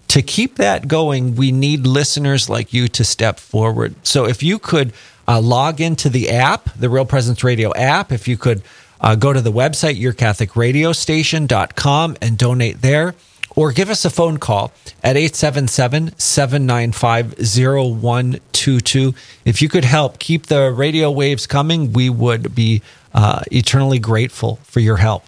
To 0.10 0.22
keep 0.22 0.58
that 0.58 0.90
going, 0.90 1.36
we 1.36 1.54
need 1.54 1.88
listeners 1.88 2.50
like 2.50 2.74
you 2.74 2.90
to 2.90 3.06
step 3.06 3.40
forward. 3.40 3.96
So 4.04 4.26
if 4.26 4.44
you 4.44 4.60
could 4.60 4.92
uh, 5.32 5.40
log 5.40 5.80
into 5.80 6.10
the 6.10 6.30
app, 6.30 6.70
the 6.78 6.90
Real 6.90 7.06
Presence 7.06 7.42
Radio 7.42 7.74
app, 7.74 8.12
if 8.12 8.28
you 8.28 8.36
could 8.36 8.62
uh, 9.00 9.16
go 9.16 9.32
to 9.32 9.40
the 9.40 9.52
website, 9.52 9.98
yourcatholicradiostation.com, 10.00 12.18
and 12.22 12.38
donate 12.38 12.82
there. 12.82 13.16
Or 13.56 13.72
give 13.72 13.90
us 13.90 14.04
a 14.06 14.10
phone 14.10 14.38
call 14.38 14.72
at 15.04 15.18
877 15.18 16.18
795 16.18 17.36
0122. 17.38 19.14
If 19.46 19.62
you 19.62 19.70
could 19.70 19.86
help 19.86 20.20
keep 20.20 20.48
the 20.48 20.70
radio 20.72 21.10
waves 21.12 21.48
coming, 21.48 21.94
we 21.94 22.10
would 22.10 22.54
be 22.56 22.82
uh, 23.14 23.44
eternally 23.52 24.00
grateful 24.00 24.58
for 24.64 24.82
your 24.82 24.98
help. 24.98 25.24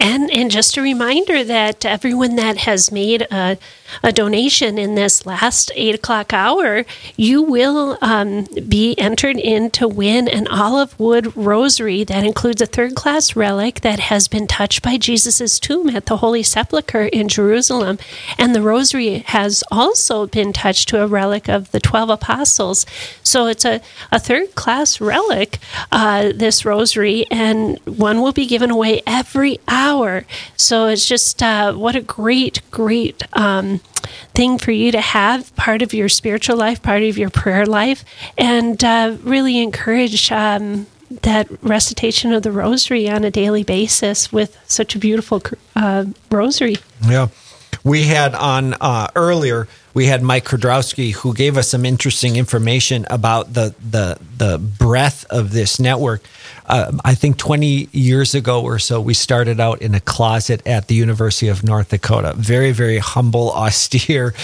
And 0.00 0.30
and 0.30 0.50
just 0.50 0.76
a 0.76 0.82
reminder 0.82 1.44
that 1.44 1.84
everyone 1.84 2.34
that 2.36 2.56
has 2.56 2.90
made 2.90 3.22
a, 3.30 3.58
a 4.02 4.12
donation 4.12 4.78
in 4.78 4.94
this 4.94 5.26
last 5.26 5.70
eight 5.74 5.94
o'clock 5.94 6.32
hour, 6.32 6.84
you 7.16 7.42
will 7.42 7.98
um, 8.00 8.46
be 8.68 8.94
entered 8.98 9.36
in 9.36 9.70
to 9.70 9.86
win 9.86 10.28
an 10.28 10.46
olive 10.48 10.98
wood 10.98 11.36
rosary 11.36 12.04
that 12.04 12.24
includes 12.24 12.62
a 12.62 12.66
third 12.66 12.94
class 12.94 13.36
relic 13.36 13.80
that 13.80 14.00
has 14.00 14.28
been 14.28 14.46
touched 14.46 14.82
by 14.82 14.96
Jesus' 14.96 15.60
tomb 15.60 15.90
at 15.90 16.06
the 16.06 16.18
Holy 16.18 16.42
Sepulchre 16.42 17.06
in 17.06 17.28
Jerusalem. 17.28 17.98
And 18.38 18.54
the 18.54 18.62
rosary 18.62 19.18
has 19.26 19.62
also 19.70 20.26
been 20.26 20.52
touched 20.52 20.88
to 20.88 21.02
a 21.02 21.06
relic 21.06 21.48
of 21.48 21.70
the 21.72 21.80
12 21.80 22.10
apostles. 22.10 22.86
So 23.22 23.46
it's 23.46 23.64
a, 23.64 23.80
a 24.10 24.18
third 24.18 24.54
class 24.54 25.00
relic, 25.00 25.58
uh, 25.90 26.32
this 26.34 26.64
rosary, 26.64 27.26
and 27.30 27.78
one 27.84 28.20
will 28.20 28.32
be 28.32 28.46
given 28.46 28.70
away 28.70 29.02
every 29.06 29.58
hour. 29.68 30.24
So 30.56 30.86
it's 30.86 31.06
just 31.06 31.42
uh, 31.42 31.74
what 31.74 31.96
a 31.96 32.00
great, 32.00 32.62
great 32.70 33.22
um, 33.36 33.80
thing 34.34 34.58
for 34.58 34.72
you 34.72 34.92
to 34.92 35.00
have 35.00 35.54
part 35.56 35.82
of 35.82 35.92
your 35.92 36.08
spiritual 36.08 36.56
life, 36.56 36.82
part 36.82 37.02
of 37.02 37.18
your 37.18 37.30
prayer 37.30 37.66
life, 37.66 38.04
and 38.36 38.82
uh, 38.82 39.16
really 39.22 39.58
encourage. 39.58 40.30
Um, 40.32 40.86
that 41.20 41.46
recitation 41.62 42.32
of 42.32 42.42
the 42.42 42.50
rosary 42.50 43.06
on 43.06 43.22
a 43.22 43.30
daily 43.30 43.62
basis 43.62 44.32
with 44.32 44.58
such 44.66 44.94
a 44.94 44.98
beautiful 44.98 45.42
uh, 45.76 46.06
rosary. 46.30 46.76
Yeah. 47.06 47.28
We 47.84 48.04
had 48.04 48.34
on 48.34 48.74
uh, 48.80 49.08
earlier, 49.14 49.68
we 49.94 50.06
had 50.06 50.22
Mike 50.22 50.44
Kudrowski 50.44 51.12
who 51.12 51.34
gave 51.34 51.56
us 51.56 51.68
some 51.68 51.84
interesting 51.84 52.36
information 52.36 53.06
about 53.10 53.54
the, 53.54 53.74
the, 53.90 54.18
the 54.36 54.58
breadth 54.58 55.24
of 55.30 55.52
this 55.52 55.78
network 55.78 56.22
uh, 56.66 56.92
I 57.04 57.14
think 57.14 57.38
20 57.38 57.88
years 57.92 58.34
ago 58.34 58.62
or 58.62 58.78
so, 58.78 59.00
we 59.00 59.14
started 59.14 59.60
out 59.60 59.82
in 59.82 59.94
a 59.94 60.00
closet 60.00 60.66
at 60.66 60.86
the 60.88 60.94
University 60.94 61.48
of 61.48 61.64
North 61.64 61.90
Dakota. 61.90 62.34
Very, 62.34 62.72
very 62.72 62.98
humble, 62.98 63.50
austere 63.52 64.34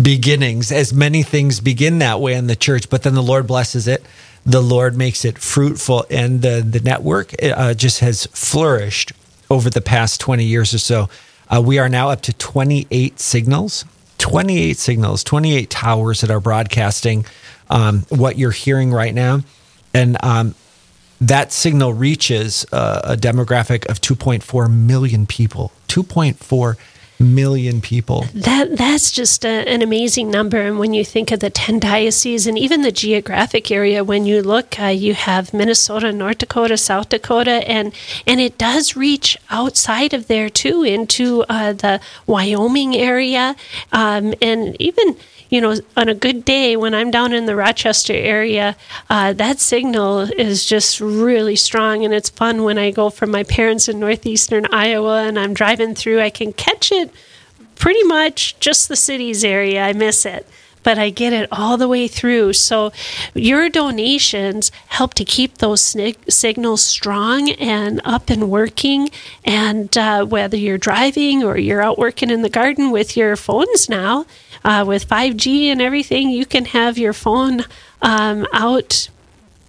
beginnings, 0.00 0.72
as 0.72 0.92
many 0.92 1.22
things 1.22 1.60
begin 1.60 1.98
that 1.98 2.20
way 2.20 2.34
in 2.34 2.46
the 2.46 2.56
church, 2.56 2.88
but 2.88 3.02
then 3.02 3.14
the 3.14 3.22
Lord 3.22 3.46
blesses 3.46 3.86
it. 3.86 4.04
The 4.44 4.60
Lord 4.60 4.96
makes 4.96 5.24
it 5.24 5.38
fruitful, 5.38 6.06
and 6.10 6.40
the, 6.40 6.64
the 6.68 6.80
network 6.80 7.34
uh, 7.42 7.74
just 7.74 8.00
has 8.00 8.26
flourished 8.26 9.12
over 9.50 9.68
the 9.70 9.80
past 9.80 10.20
20 10.20 10.44
years 10.44 10.72
or 10.72 10.78
so. 10.78 11.08
Uh, 11.48 11.62
we 11.64 11.78
are 11.78 11.88
now 11.88 12.10
up 12.10 12.22
to 12.22 12.32
28 12.32 13.20
signals, 13.20 13.84
28 14.26 14.76
signals, 14.76 15.22
28 15.22 15.70
towers 15.70 16.20
that 16.22 16.32
are 16.32 16.40
broadcasting 16.40 17.24
um, 17.70 18.00
what 18.08 18.36
you're 18.36 18.50
hearing 18.50 18.92
right 18.92 19.14
now. 19.14 19.38
And 19.94 20.16
um, 20.24 20.56
that 21.20 21.52
signal 21.52 21.94
reaches 21.94 22.66
uh, 22.72 23.02
a 23.04 23.16
demographic 23.16 23.86
of 23.86 24.00
2.4 24.00 24.68
million 24.68 25.26
people. 25.26 25.70
2.4 25.86 26.76
million 27.18 27.80
people. 27.80 28.26
That 28.34 28.76
that's 28.76 29.10
just 29.10 29.44
a, 29.44 29.68
an 29.68 29.82
amazing 29.82 30.30
number. 30.30 30.60
And 30.60 30.78
when 30.78 30.94
you 30.94 31.04
think 31.04 31.32
of 31.32 31.40
the 31.40 31.50
ten 31.50 31.78
dioceses 31.78 32.46
and 32.46 32.58
even 32.58 32.82
the 32.82 32.92
geographic 32.92 33.70
area, 33.70 34.04
when 34.04 34.26
you 34.26 34.42
look, 34.42 34.78
uh, 34.78 34.86
you 34.86 35.14
have 35.14 35.54
Minnesota, 35.54 36.12
North 36.12 36.38
Dakota, 36.38 36.76
South 36.76 37.08
Dakota, 37.08 37.68
and 37.68 37.94
and 38.26 38.40
it 38.40 38.58
does 38.58 38.96
reach 38.96 39.36
outside 39.50 40.12
of 40.12 40.26
there 40.26 40.50
too 40.50 40.82
into 40.82 41.44
uh, 41.48 41.72
the 41.72 42.00
Wyoming 42.26 42.96
area, 42.96 43.56
um, 43.92 44.34
and 44.42 44.76
even 44.80 45.16
you 45.48 45.60
know, 45.60 45.76
on 45.96 46.08
a 46.08 46.14
good 46.14 46.44
day 46.44 46.76
when 46.76 46.94
I'm 46.94 47.10
down 47.10 47.32
in 47.32 47.46
the 47.46 47.56
Rochester 47.56 48.12
area, 48.12 48.76
uh, 49.08 49.32
that 49.34 49.60
signal 49.60 50.20
is 50.20 50.64
just 50.64 51.00
really 51.00 51.56
strong. 51.56 52.04
And 52.04 52.12
it's 52.12 52.30
fun 52.30 52.64
when 52.64 52.78
I 52.78 52.90
go 52.90 53.10
from 53.10 53.30
my 53.30 53.42
parents 53.42 53.88
in 53.88 54.00
northeastern 54.00 54.66
Iowa 54.72 55.22
and 55.22 55.38
I'm 55.38 55.54
driving 55.54 55.94
through, 55.94 56.20
I 56.20 56.30
can 56.30 56.52
catch 56.52 56.90
it 56.92 57.10
pretty 57.76 58.02
much 58.04 58.58
just 58.58 58.88
the 58.88 58.96
cities 58.96 59.44
area. 59.44 59.84
I 59.84 59.92
miss 59.92 60.26
it 60.26 60.46
but 60.86 60.98
I 60.98 61.10
get 61.10 61.32
it 61.32 61.48
all 61.50 61.76
the 61.76 61.88
way 61.88 62.06
through. 62.06 62.52
So 62.52 62.92
your 63.34 63.68
donations 63.68 64.70
help 64.86 65.14
to 65.14 65.24
keep 65.24 65.58
those 65.58 65.96
signals 66.28 66.84
strong 66.84 67.50
and 67.50 68.00
up 68.04 68.30
and 68.30 68.48
working. 68.48 69.10
And 69.44 69.98
uh, 69.98 70.24
whether 70.26 70.56
you're 70.56 70.78
driving 70.78 71.42
or 71.42 71.58
you're 71.58 71.82
out 71.82 71.98
working 71.98 72.30
in 72.30 72.42
the 72.42 72.48
garden 72.48 72.92
with 72.92 73.16
your 73.16 73.34
phones 73.34 73.88
now, 73.88 74.26
uh, 74.66 74.84
with 74.84 75.08
5G 75.08 75.66
and 75.66 75.80
everything, 75.80 76.28
you 76.28 76.44
can 76.44 76.64
have 76.66 76.98
your 76.98 77.12
phone 77.12 77.64
um, 78.02 78.46
out 78.52 79.08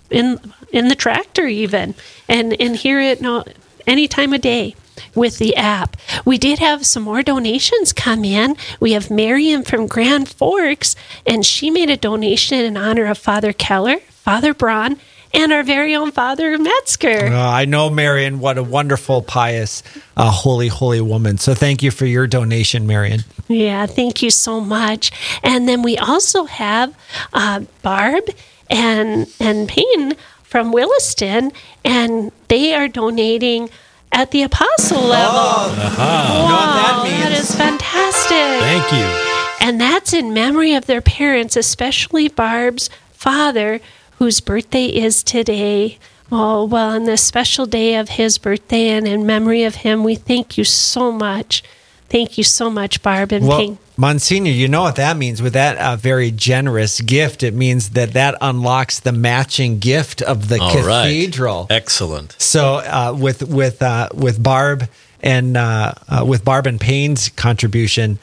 in 0.10 0.40
in 0.74 0.88
the 0.88 0.96
tractor 0.96 1.46
even 1.46 1.94
and 2.28 2.60
and 2.60 2.76
hear 2.76 3.00
it 3.00 3.22
no, 3.22 3.44
any 3.86 4.08
time 4.08 4.34
of 4.34 4.42
day 4.42 4.76
with 5.14 5.38
the 5.38 5.56
app. 5.56 5.96
We 6.26 6.40
did 6.40 6.58
have 6.60 6.86
some 6.86 7.04
more 7.04 7.22
donations 7.22 7.94
come 7.94 8.26
in. 8.26 8.58
We 8.80 8.94
have 8.94 9.12
Marion 9.12 9.64
from 9.64 9.86
Grand 9.86 10.28
Forks, 10.30 10.96
and 11.28 11.46
she 11.46 11.70
made 11.70 11.92
a 11.92 11.98
donation 11.98 12.60
in 12.60 12.76
honor 12.76 13.06
of 13.06 13.20
Father 13.20 13.54
Keller, 13.54 13.98
Father 14.10 14.54
Braun, 14.54 15.00
and 15.34 15.52
our 15.52 15.64
very 15.64 15.96
own 15.96 16.12
Father 16.12 16.58
Metzger. 16.58 17.28
Uh, 17.28 17.52
I 17.52 17.66
know, 17.66 17.90
Marion, 17.90 18.40
what 18.40 18.58
a 18.58 18.64
wonderful, 18.64 19.22
pious, 19.22 19.84
uh, 20.16 20.32
holy, 20.32 20.68
holy 20.68 21.02
woman. 21.02 21.38
So 21.38 21.54
thank 21.54 21.84
you 21.84 21.92
for 21.92 22.06
your 22.06 22.28
donation, 22.28 22.88
Marion. 22.88 23.22
Yeah, 23.48 23.86
thank 23.86 24.22
you 24.22 24.30
so 24.30 24.60
much. 24.60 25.12
And 25.44 25.68
then 25.68 25.82
we 25.82 25.98
also 25.98 26.46
have 26.46 26.98
uh, 27.34 27.62
Barb 27.82 28.24
and 28.70 29.28
and 29.40 29.70
Payne 29.70 30.16
from 30.44 30.72
Williston, 30.72 31.52
and 31.84 32.32
they 32.48 32.74
are 32.74 32.88
donating 32.88 33.70
at 34.12 34.32
the 34.32 34.44
apostle 34.44 35.02
level. 35.02 35.36
Oh, 35.36 35.76
uh-huh. 35.78 36.44
wow, 36.44 37.04
that, 37.04 37.30
that 37.30 37.40
is 37.40 37.54
fantastic. 37.54 38.32
Thank 38.32 38.92
you. 38.92 39.68
And 39.68 39.82
that's 39.82 40.14
in 40.14 40.34
memory 40.34 40.74
of 40.74 40.86
their 40.86 41.02
parents, 41.02 41.56
especially 41.56 42.28
Barb's 42.30 42.90
father, 43.12 43.82
whose 44.18 44.40
birthday 44.40 44.86
is 44.86 45.24
today. 45.24 45.98
Oh, 46.32 46.66
well, 46.66 46.90
on 46.90 47.06
this 47.06 47.24
special 47.24 47.66
day 47.66 47.96
of 47.96 48.10
his 48.10 48.38
birthday 48.38 48.90
and 48.90 49.08
in 49.08 49.26
memory 49.26 49.64
of 49.64 49.76
him, 49.76 50.04
we 50.04 50.16
thank 50.16 50.58
you 50.58 50.64
so 50.64 51.12
much. 51.12 51.64
Thank 52.10 52.38
you 52.38 52.44
so 52.44 52.70
much, 52.70 53.02
Barb 53.02 53.32
and 53.32 53.42
Payne. 53.44 53.48
well, 53.50 53.60
Ping. 53.60 53.78
Monsignor, 53.98 54.52
you 54.52 54.68
know 54.68 54.84
what 54.84 54.96
that 54.98 55.18
means. 55.18 55.42
With 55.42 55.54
that 55.54 55.78
uh, 55.78 55.96
very 55.96 56.32
generous 56.32 57.02
gift, 57.02 57.44
it 57.44 57.54
means 57.54 57.92
that 57.92 58.14
that 58.14 58.36
unlocks 58.42 59.00
the 59.00 59.12
matching 59.12 59.80
gift 59.80 60.22
of 60.22 60.48
the 60.50 60.60
All 60.60 60.72
cathedral. 60.72 61.68
Right. 61.70 61.76
Excellent. 61.78 62.36
So 62.40 62.76
uh, 62.76 63.16
with 63.18 63.44
with 63.44 63.82
uh, 63.82 64.10
with 64.14 64.42
Barb 64.42 64.88
and 65.22 65.58
uh, 65.58 65.94
uh, 66.08 66.26
with 66.28 66.46
Barb 66.46 66.68
and 66.68 66.80
Payne's 66.80 67.30
contribution, 67.30 68.20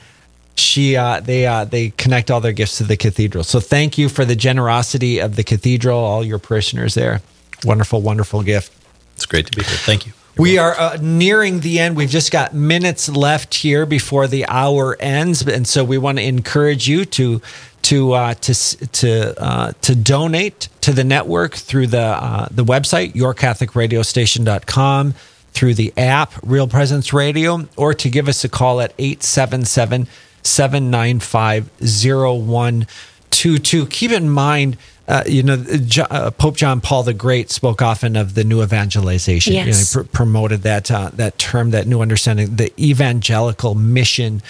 she 0.57 0.97
uh, 0.97 1.21
they 1.21 1.47
uh, 1.47 1.65
they 1.65 1.91
connect 1.91 2.31
all 2.31 2.41
their 2.41 2.53
gifts 2.53 2.79
to 2.79 2.85
the 2.85 2.97
cathedral. 2.97 3.45
So 3.45 3.61
thank 3.61 3.99
you 3.99 4.09
for 4.09 4.25
the 4.25 4.37
generosity 4.37 5.19
of 5.19 5.37
the 5.37 5.45
cathedral, 5.45 5.99
all 5.99 6.25
your 6.25 6.39
parishioners 6.39 6.95
there. 6.95 7.21
Wonderful, 7.65 8.03
wonderful 8.03 8.43
gift. 8.43 8.73
It's 9.15 9.27
great 9.27 9.47
to 9.47 9.57
be 9.57 9.65
here. 9.65 9.77
Thank 9.77 10.07
you. 10.07 10.13
You're 10.37 10.43
we 10.43 10.57
welcome. 10.57 10.85
are 10.85 10.95
uh, 10.95 10.99
nearing 11.01 11.61
the 11.61 11.79
end. 11.79 11.97
We've 11.97 12.11
just 12.11 12.33
got 12.33 12.55
minutes 12.55 13.09
left 13.09 13.55
here 13.55 13.87
before 13.87 14.27
the 14.27 14.47
hour 14.47 14.97
ends, 14.99 15.47
and 15.47 15.67
so 15.67 15.85
we 15.85 15.99
want 15.99 16.19
to 16.19 16.25
encourage 16.25 16.89
you 16.89 17.05
to 17.07 17.41
to 17.83 18.13
uh, 18.13 18.35
to 18.35 18.55
to 18.89 19.43
uh, 19.43 19.73
to 19.83 19.95
donate 19.95 20.69
to 20.81 20.93
the 20.93 21.05
network 21.05 21.55
through 21.55 21.89
the 21.89 22.01
uh, 22.01 22.49
the 22.51 22.65
website 22.65 23.15
yourcatholicradiostation.com 23.15 25.15
through 25.53 25.75
the 25.75 25.93
app 25.97 26.33
Real 26.43 26.67
Presence 26.67 27.13
Radio 27.13 27.69
or 27.77 27.95
to 27.95 28.11
give 28.11 28.27
us 28.27 28.43
a 28.43 28.49
call 28.49 28.81
at 28.81 28.93
877 28.99 30.09
795 30.45 31.71
0122. 31.81 33.87
Keep 33.87 34.13
in 34.13 34.31
mind 34.31 34.77
uh, 35.07 35.23
you 35.27 35.43
know, 35.43 35.63
uh, 36.11 36.31
Pope 36.31 36.57
John 36.57 36.81
Paul 36.81 37.03
the 37.03 37.13
Great 37.13 37.51
spoke 37.51 37.83
often 37.83 38.17
of 38.17 38.35
the 38.35 38.43
new 38.43 38.63
evangelization. 38.63 39.53
You 39.53 39.67
know, 39.67 39.67
he 39.67 39.85
pr- 39.93 40.17
promoted 40.17 40.63
that 40.63 40.91
uh, 40.91 41.11
that 41.15 41.39
term, 41.39 41.73
that 41.73 41.87
new 41.87 42.01
understanding, 42.01 42.57
the 42.57 42.73
evangelical 42.83 43.75
mission 43.75 44.43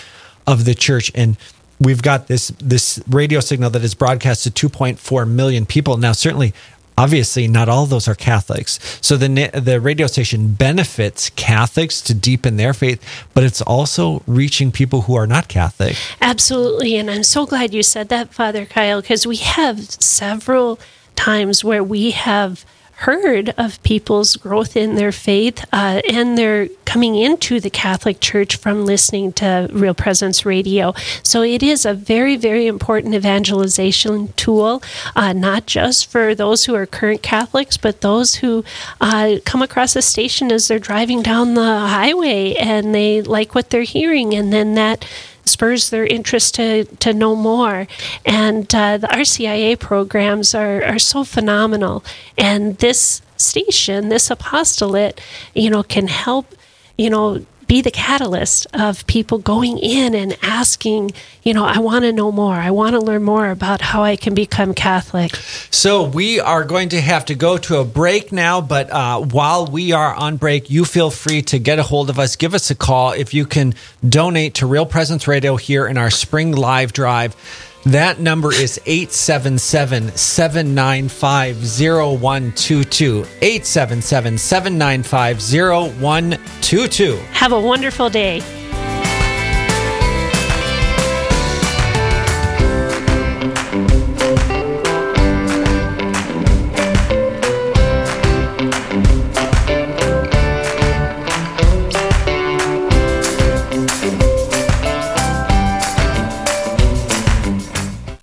of 0.46 0.64
the 0.64 0.74
church, 0.74 1.10
and 1.14 1.36
we've 1.80 2.02
got 2.02 2.28
this 2.28 2.48
this 2.60 3.02
radio 3.08 3.40
signal 3.40 3.70
that 3.70 3.82
is 3.82 3.94
broadcast 3.94 4.44
to 4.44 4.68
2.4 4.68 5.28
million 5.28 5.66
people 5.66 5.96
now. 5.96 6.12
Certainly. 6.12 6.54
Obviously, 6.96 7.48
not 7.48 7.68
all 7.68 7.84
of 7.84 7.90
those 7.90 8.06
are 8.06 8.14
Catholics. 8.14 8.78
So 9.00 9.16
the 9.16 9.50
the 9.52 9.80
radio 9.80 10.06
station 10.06 10.54
benefits 10.54 11.30
Catholics 11.30 12.00
to 12.02 12.14
deepen 12.14 12.56
their 12.56 12.72
faith, 12.72 13.02
but 13.34 13.42
it's 13.42 13.60
also 13.62 14.22
reaching 14.26 14.70
people 14.70 15.02
who 15.02 15.14
are 15.16 15.26
not 15.26 15.48
Catholic. 15.48 15.96
Absolutely. 16.20 16.96
And 16.96 17.10
I'm 17.10 17.24
so 17.24 17.46
glad 17.46 17.74
you 17.74 17.82
said 17.82 18.08
that, 18.10 18.32
Father 18.32 18.64
Kyle, 18.64 19.00
because 19.00 19.26
we 19.26 19.36
have 19.36 19.80
several 19.90 20.78
times 21.16 21.64
where 21.64 21.82
we 21.82 22.12
have 22.12 22.64
heard 22.96 23.50
of 23.58 23.82
people's 23.82 24.36
growth 24.36 24.76
in 24.76 24.94
their 24.94 25.12
faith 25.12 25.64
uh, 25.72 26.00
and 26.08 26.38
they're 26.38 26.68
coming 26.84 27.16
into 27.16 27.60
the 27.60 27.70
Catholic 27.70 28.20
Church 28.20 28.56
from 28.56 28.86
listening 28.86 29.32
to 29.32 29.68
Real 29.72 29.94
Presence 29.94 30.46
Radio. 30.46 30.94
So 31.22 31.42
it 31.42 31.62
is 31.62 31.84
a 31.84 31.92
very, 31.92 32.36
very 32.36 32.66
important 32.66 33.14
evangelization 33.14 34.32
tool, 34.34 34.82
uh, 35.16 35.32
not 35.32 35.66
just 35.66 36.10
for 36.10 36.34
those 36.34 36.64
who 36.64 36.74
are 36.74 36.86
current 36.86 37.22
Catholics, 37.22 37.76
but 37.76 38.00
those 38.00 38.36
who 38.36 38.64
uh, 39.00 39.36
come 39.44 39.60
across 39.60 39.96
a 39.96 40.02
station 40.02 40.52
as 40.52 40.68
they're 40.68 40.78
driving 40.78 41.22
down 41.22 41.54
the 41.54 41.62
highway 41.62 42.54
and 42.54 42.94
they 42.94 43.22
like 43.22 43.54
what 43.54 43.70
they're 43.70 43.82
hearing. 43.82 44.34
And 44.34 44.52
then 44.52 44.74
that 44.74 45.04
spurs 45.44 45.90
their 45.90 46.06
interest 46.06 46.54
to, 46.56 46.84
to 46.84 47.12
know 47.12 47.36
more. 47.36 47.86
And 48.24 48.72
uh, 48.74 48.98
the 48.98 49.08
RCIA 49.08 49.78
programs 49.78 50.54
are, 50.54 50.82
are 50.84 50.98
so 50.98 51.24
phenomenal. 51.24 52.04
And 52.38 52.76
this 52.78 53.22
station, 53.36 54.08
this 54.08 54.30
apostolate, 54.30 55.20
you 55.54 55.70
know, 55.70 55.82
can 55.82 56.08
help, 56.08 56.54
you 56.96 57.10
know, 57.10 57.44
be 57.66 57.80
the 57.80 57.90
catalyst 57.90 58.66
of 58.74 59.06
people 59.06 59.38
going 59.38 59.78
in 59.78 60.14
and 60.14 60.36
asking, 60.42 61.12
you 61.42 61.54
know, 61.54 61.64
I 61.64 61.78
want 61.78 62.04
to 62.04 62.12
know 62.12 62.30
more. 62.32 62.54
I 62.54 62.70
want 62.70 62.94
to 62.94 63.00
learn 63.00 63.22
more 63.22 63.50
about 63.50 63.80
how 63.80 64.02
I 64.02 64.16
can 64.16 64.34
become 64.34 64.74
Catholic. 64.74 65.34
So 65.70 66.04
we 66.04 66.40
are 66.40 66.64
going 66.64 66.90
to 66.90 67.00
have 67.00 67.24
to 67.26 67.34
go 67.34 67.58
to 67.58 67.78
a 67.78 67.84
break 67.84 68.32
now, 68.32 68.60
but 68.60 68.90
uh, 68.90 69.20
while 69.20 69.66
we 69.66 69.92
are 69.92 70.14
on 70.14 70.36
break, 70.36 70.70
you 70.70 70.84
feel 70.84 71.10
free 71.10 71.42
to 71.42 71.58
get 71.58 71.78
a 71.78 71.82
hold 71.82 72.10
of 72.10 72.18
us. 72.18 72.36
Give 72.36 72.54
us 72.54 72.70
a 72.70 72.74
call 72.74 73.12
if 73.12 73.34
you 73.34 73.46
can 73.46 73.74
donate 74.06 74.54
to 74.54 74.66
Real 74.66 74.86
Presence 74.86 75.26
Radio 75.28 75.56
here 75.56 75.86
in 75.86 75.98
our 75.98 76.10
spring 76.10 76.52
live 76.52 76.92
drive. 76.92 77.36
That 77.86 78.18
number 78.18 78.50
is 78.50 78.80
877 78.86 80.16
795 80.16 81.56
0122. 81.56 83.26
877 83.42 84.38
795 84.38 85.36
0122. 85.36 87.16
Have 87.32 87.52
a 87.52 87.60
wonderful 87.60 88.08
day. 88.08 88.40